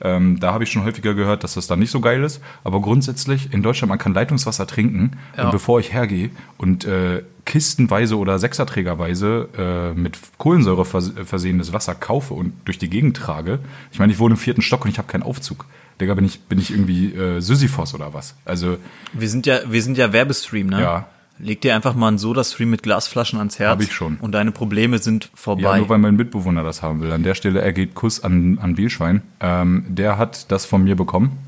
[0.00, 2.40] ähm, da habe ich schon häufiger gehört, dass das da nicht so geil ist.
[2.64, 5.12] Aber grundsätzlich in Deutschland, man kann Leitungswasser trinken.
[5.36, 5.44] Ja.
[5.44, 11.94] Und bevor ich hergehe und äh, kistenweise oder Sechserträgerweise äh, mit Kohlensäure vers versehenes Wasser
[11.94, 13.60] kaufe und durch die Gegend trage,
[13.92, 15.66] ich meine, ich wohne im vierten Stock und ich habe keinen Aufzug.
[16.00, 18.34] Digga, bin ich, bin ich irgendwie äh, Sisyphos oder was?
[18.44, 18.76] Also,
[19.14, 20.80] Wir sind ja, wir sind ja Werbestream, ne?
[20.80, 21.08] Ja.
[21.38, 23.70] Leg dir einfach mal einen Soda-Stream mit Glasflaschen ans Herz.
[23.72, 24.16] Hab ich schon.
[24.20, 25.62] Und deine Probleme sind vorbei.
[25.62, 27.12] Ja, nur weil mein Mitbewohner das haben will.
[27.12, 29.20] An der Stelle, er geht Kuss an, an Bielschwein.
[29.40, 31.38] Ähm, der hat das von mir bekommen.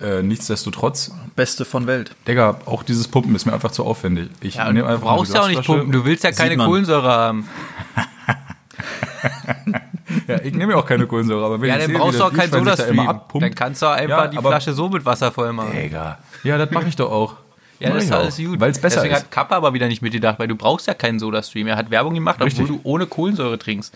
[0.00, 2.14] äh, nichtsdestotrotz, Beste von Welt.
[2.26, 4.30] Digga, auch dieses Pumpen ist mir einfach zu aufwendig.
[4.40, 5.92] Ich Ja, und nehm du einfach brauchst ja auch nicht pumpen.
[5.92, 6.56] Du willst ja keine.
[6.56, 7.48] Kohlensäure haben.
[10.26, 12.24] Ja, ich nehme ja auch keine Kohlensäure, aber wenn Ja, ich dann sehe, brauchst du
[12.24, 13.00] auch keinen da immer Sodastream.
[13.08, 15.72] abpumpt, Dann kannst du auch einfach Ja, die Flasche so mit Wasser voll machen.
[15.72, 16.18] Digga.
[16.44, 17.36] Ja, das mache ich doch auch.
[17.80, 18.58] Ja, das ist alles gut.
[18.60, 19.20] Weil es besser Deswegen ist.
[19.24, 21.66] hat Kappa aber wieder nicht mitgedacht, weil du brauchst ja keinen Soda-Stream.
[21.68, 22.62] Er hat Werbung gemacht, Richtig.
[22.64, 23.94] obwohl du ohne Kohlensäure trinkst.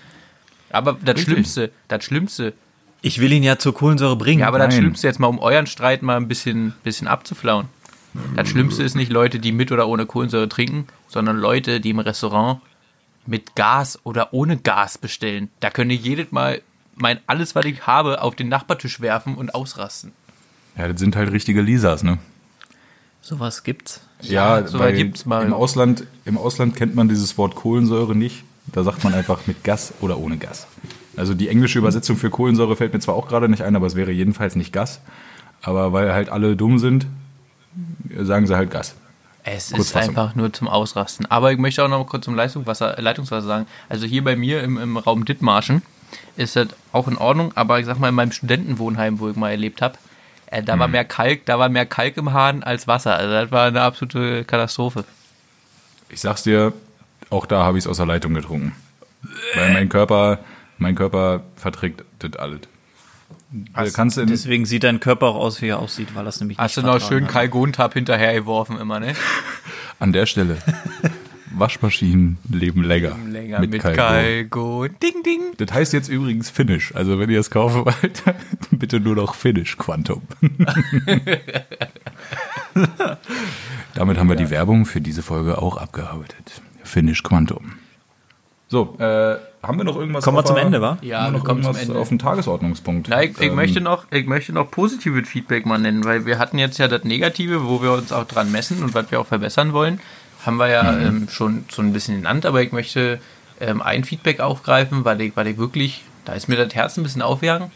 [0.71, 1.25] Aber das Richtig.
[1.25, 2.53] Schlimmste, das Schlimmste,
[3.03, 4.41] Ich will ihn ja zur Kohlensäure bringen.
[4.41, 4.79] ja, aber das Nein.
[4.83, 7.67] Schlimmste jetzt mal, um euren Streit mal ein bisschen, bisschen abzuflauen.
[8.37, 11.99] Das Schlimmste ist nicht Leute, die mit oder ohne Kohlensäure trinken, sondern Leute, die im
[11.99, 12.61] Restaurant
[13.27, 15.49] mit Gas oder ohne Gas bestellen.
[15.61, 16.61] Da könnt ihr jedes Mal
[16.95, 20.13] mein alles, was ich habe, auf den Nachbartisch werfen und ausrasten.
[20.77, 22.19] Ja, das sind halt richtige Lisas, ne?
[23.23, 24.01] Sowas gibt's.
[24.21, 25.47] Ja, so weil weit gibt's mal.
[25.47, 28.45] Im Ausland, Im Ausland kennt man dieses Wort Kohlensäure nicht.
[28.67, 30.67] Da sagt man einfach mit Gas oder ohne Gas.
[31.17, 33.95] Also die englische Übersetzung für Kohlensäure fällt mir zwar auch gerade nicht ein, aber es
[33.95, 35.01] wäre jedenfalls nicht Gas.
[35.63, 37.07] Aber weil halt alle dumm sind,
[38.21, 38.97] sagen sie halt Gas.
[39.45, 41.27] Es ist einfach nur zum Ausrasten.
[41.27, 43.67] Aber ich möchte auch noch mal kurz zum Leitungswasser, Leitungswasser sagen.
[43.89, 45.83] Also hier bei mir im, im Raum Dithmarschen
[46.37, 49.51] ist das auch in Ordnung, aber ich sag mal in meinem Studentenwohnheim, wo ich mal
[49.51, 49.99] erlebt habe,
[50.53, 50.93] äh, da war Mhm.
[50.93, 53.17] mehr Kalk, da war mehr Kalk im Hahn als Wasser.
[53.17, 55.05] Also das war eine absolute Katastrophe.
[56.09, 56.73] Ich sag's dir,
[57.31, 58.75] auch da habe ich es aus der Leitung getrunken.
[59.55, 60.39] Weil mein Körper,
[60.79, 62.61] mein Körper verträgt das alles.
[63.75, 66.41] Da kannst du in, Deswegen sieht dein Körper auch aus, wie er aussieht, weil das
[66.41, 67.27] nämlich Hast du noch schön.
[67.27, 69.15] Kalgontab hinterher geworfen immer, ne?
[69.99, 70.57] an der Stelle.
[71.55, 73.17] Waschmaschinen leben länger.
[73.29, 73.97] Länger mit, Kalko.
[73.97, 74.91] Kalgon.
[75.03, 75.41] Ding, ding.
[75.59, 76.95] Das heißt jetzt übrigens Finish.
[76.95, 78.23] Also wenn ihr es kaufen wollt,
[78.71, 80.23] bitte nur noch Finish Quantum.
[83.95, 86.63] Damit haben wir die Werbung für diese Folge auch abgearbeitet.
[86.83, 87.73] Finish Quantum.
[88.69, 90.25] So, äh, haben wir noch irgendwas?
[90.25, 90.97] Kommen wir zum Ende, wa?
[91.03, 92.01] Ja, haben wir noch kommen zum irgendwas Ende.
[92.01, 93.09] auf den Tagesordnungspunkt.
[93.11, 96.39] Na, ich, ich, Ähm, möchte noch, ich möchte noch positives Feedback mal nennen, weil wir
[96.39, 99.27] hatten jetzt ja das Negative, wo wir uns auch dran messen und was wir auch
[99.27, 100.01] verbessern wollen,
[100.45, 103.21] haben wir ja ähm, schon so ein bisschen genannt, aber ich möchte
[103.61, 107.03] ähm, ein Feedback aufgreifen, weil ich, weil ich wirklich, da ist mir das Herz ein
[107.03, 107.71] bisschen aufgegangen.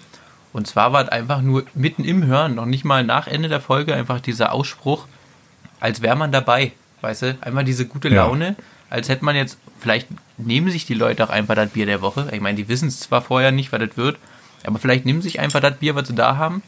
[0.53, 3.61] Und zwar war es einfach nur mitten im Hören, noch nicht mal nach Ende der
[3.61, 5.07] Folge, einfach dieser Ausspruch,
[5.81, 6.73] als wäre man dabei.
[7.03, 8.25] Weißt du, einmal diese gute Ja.
[8.25, 8.57] Laune,
[8.89, 10.09] als hätte man jetzt, vielleicht
[10.39, 12.29] nehmen sich die Leute auch einfach das Bier der Woche.
[12.33, 14.17] Ich meine, die wissen es zwar vorher nicht, was das wird,
[14.65, 16.63] aber vielleicht nehmen sich einfach das Bier, was sie da haben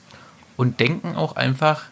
[0.56, 1.84] und denken auch einfach,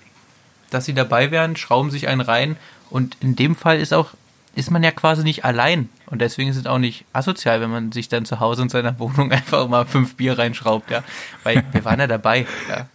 [0.70, 2.56] dass sie dabei wären, schrauben sich einen rein
[2.90, 4.10] und in dem Fall ist auch,
[4.54, 7.92] ist man ja quasi nicht allein und deswegen ist es auch nicht asozial, wenn man
[7.92, 11.02] sich dann zu Hause in seiner Wohnung einfach mal fünf Bier reinschraubt, ja,
[11.42, 12.86] weil wir waren ja dabei, ja.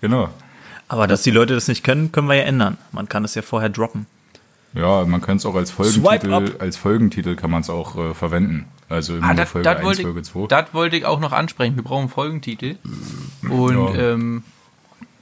[0.00, 0.28] Genau.
[0.88, 2.76] Aber dass die Leute das nicht können, können wir ja ändern.
[2.90, 4.06] Man kann es ja vorher droppen.
[4.74, 8.66] Ja, man kann es auch als Folgentitel, als Folgentitel kann man es auch äh, verwenden.
[8.88, 10.46] Also immer Ah, das, Folge das, 1, wollte Folge ich, 2.
[10.48, 11.76] das wollte ich auch noch ansprechen.
[11.76, 12.76] Wir brauchen einen Folgentitel.
[13.48, 14.12] Und Ja.
[14.12, 14.44] ähm,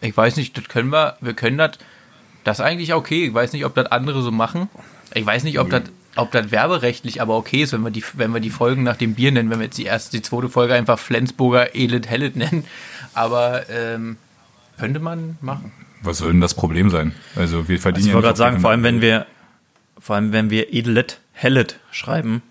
[0.01, 1.73] ich weiß nicht, das können wir, wir können das,
[2.45, 3.27] das ist eigentlich okay.
[3.27, 4.69] Ich weiß nicht, ob das andere so machen.
[5.15, 5.83] Ich weiß nicht, ob das,
[6.17, 9.15] ob das werberechtlich aber okay ist, wenn wir die, wenn wir die Folgen nach dem
[9.15, 12.65] Bier nennen, wenn wir jetzt die erste, die zweite Folge einfach Flensburger Elend Hellet nennen.
[13.15, 14.17] Aber ähm,
[14.79, 15.73] könnte man machen.
[16.03, 17.13] Was soll denn das Problem sein?
[17.37, 19.27] Also wir verdienen Ich ja wollte nicht gerade sagen, vor allem wenn wir,
[19.99, 22.43] vor allem wenn wir Edelet, Hellet schreiben,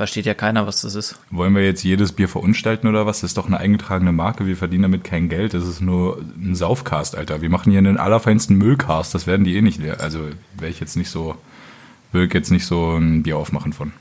[0.00, 1.18] versteht ja keiner, was das ist.
[1.30, 3.20] Wollen wir jetzt jedes Bier verunstalten oder was?
[3.20, 4.46] Das ist doch eine eingetragene Marke.
[4.46, 5.52] Wir verdienen damit kein Geld.
[5.52, 7.42] Das ist nur ein Saufcast, Alter.
[7.42, 9.14] Wir machen hier einen allerfeinsten Müllcast.
[9.14, 9.78] Das werden die eh nicht.
[9.78, 10.00] leer.
[10.00, 10.20] Also
[10.58, 11.36] wäre ich jetzt nicht so,
[12.12, 13.92] würde ich jetzt nicht so ein Bier aufmachen von.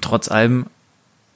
[0.00, 0.64] Trotz allem,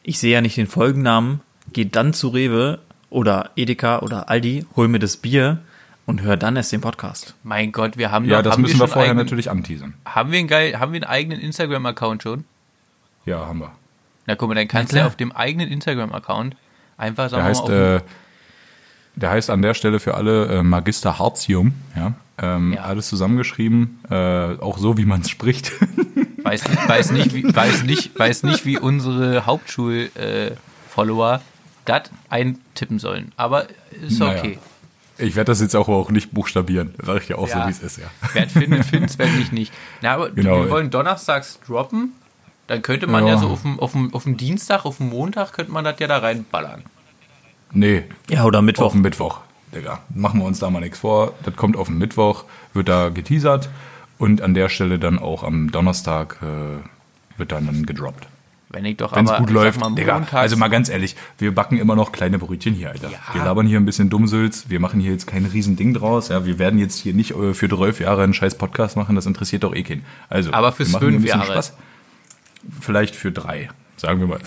[0.02, 1.40] ich sehe ja nicht den Folgennamen,
[1.74, 2.78] gehe dann zu Rewe
[3.10, 5.58] oder Edeka oder Aldi, hol mir das Bier
[6.06, 7.34] und hör dann erst den Podcast.
[7.42, 9.92] Mein Gott, wir haben Ja, noch- das haben müssen wir schon vorher eigenen- natürlich anteasern.
[10.06, 12.44] Haben wir einen geil, haben wir einen eigenen Instagram-Account schon?
[13.24, 13.72] Ja, haben wir.
[14.26, 16.56] Na guck mal, dann kannst du ja auf dem eigenen Instagram-Account
[16.96, 18.00] einfach sagen Der heißt, äh,
[19.16, 21.74] der heißt an der Stelle für alle äh, Magister Hartium.
[21.96, 22.14] Ja?
[22.38, 22.82] Ähm, Ja.
[22.84, 24.14] Alles zusammengeschrieben, äh,
[24.60, 25.72] auch so, wie man es spricht.
[26.42, 31.40] weiß, weiß, nicht, wie, weiß, nicht, weiß nicht, wie unsere Hauptschul-Follower
[31.84, 33.32] das eintippen sollen.
[33.36, 33.66] Aber
[34.02, 34.38] ist Naja.
[34.38, 34.58] okay.
[35.16, 36.94] Ich werde das jetzt auch, auch nicht buchstabieren.
[37.00, 37.60] Sag ich ja auch Ja.
[37.62, 38.06] so, wie es ist, ja.
[38.32, 39.72] Wer es findet, findet es, wer nicht, nicht.
[40.02, 40.62] Na, aber Genau.
[40.64, 42.12] wir wollen donnerstags droppen.
[42.66, 43.38] Dann könnte man ja, Ja.
[43.38, 46.06] so auf dem, auf, dem, auf dem Dienstag, auf dem Montag, könnte man das ja
[46.06, 46.82] da reinballern.
[47.72, 48.92] Nee, Ja, oder auf Mittwoch.
[48.92, 49.40] dem Mittwoch.
[49.74, 51.32] Digga, machen wir uns da mal nichts vor.
[51.42, 53.68] Das kommt auf den Mittwoch, wird da geteasert
[54.18, 58.28] und an der Stelle dann auch am Donnerstag äh, wird dann, dann gedroppt.
[58.70, 61.54] Wenn ich doch Wenn es aber, gut läuft, mal, Digga, also mal ganz ehrlich, wir
[61.54, 63.10] backen immer noch kleine Brötchen hier, Alter.
[63.10, 63.18] Ja.
[63.32, 66.58] Wir labern hier ein bisschen Dummsülz, wir machen hier jetzt kein Riesending draus, ja, wir
[66.58, 69.74] werden jetzt hier nicht äh, für 12 Jahre einen scheiß Podcast machen, das interessiert doch
[69.74, 70.04] eh keinen.
[70.28, 71.62] Also, Aber fürs fünf bisschen Jahre.
[72.80, 74.40] Vielleicht für drei, sagen wir mal.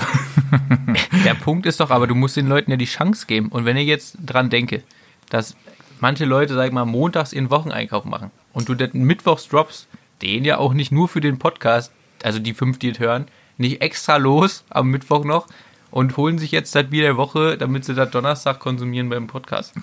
[1.25, 3.49] Der Punkt ist doch aber, du musst den Leuten ja die Chance geben.
[3.49, 4.83] Und wenn ich jetzt dran denke,
[5.29, 5.55] dass
[5.99, 9.87] manche Leute, sag ich mal, montags ihren Wocheneinkauf machen und du den mittwochs droppst,
[10.21, 11.91] den ja auch nicht nur für den Podcast,
[12.23, 15.47] also die fünf, die es hören, nicht extra los am Mittwoch noch
[15.91, 19.73] und holen sich jetzt das Bier der Woche, damit sie das Donnerstag konsumieren beim Podcast.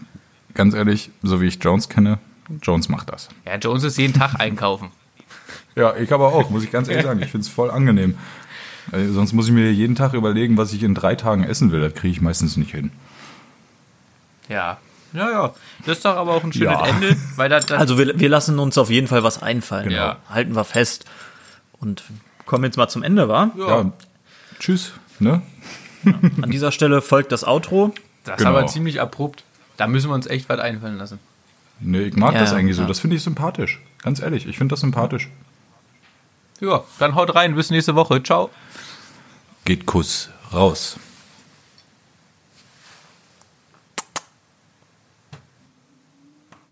[0.55, 2.19] Ganz ehrlich, so wie ich Jones kenne,
[2.63, 3.29] Jones macht das.
[3.45, 4.91] Ja, Jones ist jeden Tag einkaufen.
[5.77, 7.21] Ja, ich aber auch, muss ich ganz ehrlich sagen.
[7.23, 8.17] Ich finde es voll angenehm.
[8.93, 11.81] Äh, sonst muss ich mir jeden Tag überlegen, was ich in drei Tagen essen will.
[11.81, 12.93] Das kriege ich meistens nicht hin.
[14.49, 14.79] Ja.
[15.13, 15.55] Ja, ja.
[15.87, 16.87] Das ist doch aber auch ein schönes Ja.
[16.87, 19.89] Ende, weil das, das Also wir, wir lassen uns auf jeden Fall was einfallen.
[19.89, 19.97] Genau.
[20.01, 20.17] Ja.
[20.29, 21.05] Halten wir fest.
[21.81, 22.03] Und
[22.47, 23.51] kommen jetzt mal zum Ende, wa?
[23.57, 23.93] Ja.
[24.59, 24.93] Tschüss.
[25.21, 25.43] Ne?
[26.43, 27.95] An dieser Stelle folgt das Outro.
[28.25, 28.51] das ist genau.
[28.59, 29.45] aber ziemlich abrupt.
[29.77, 31.19] Da müssen wir uns echt was einfallen lassen.
[31.81, 32.83] Nee, ich mag Ja, das eigentlich so.
[32.83, 32.89] ja.
[32.89, 33.81] Das finde ich sympathisch.
[34.03, 35.29] Ganz ehrlich, ich finde das sympathisch.
[36.65, 37.55] Ja, dann haut rein.
[37.55, 38.23] Bis nächste Woche.
[38.23, 38.51] Ciao.
[39.65, 40.97] Geht Kuss raus.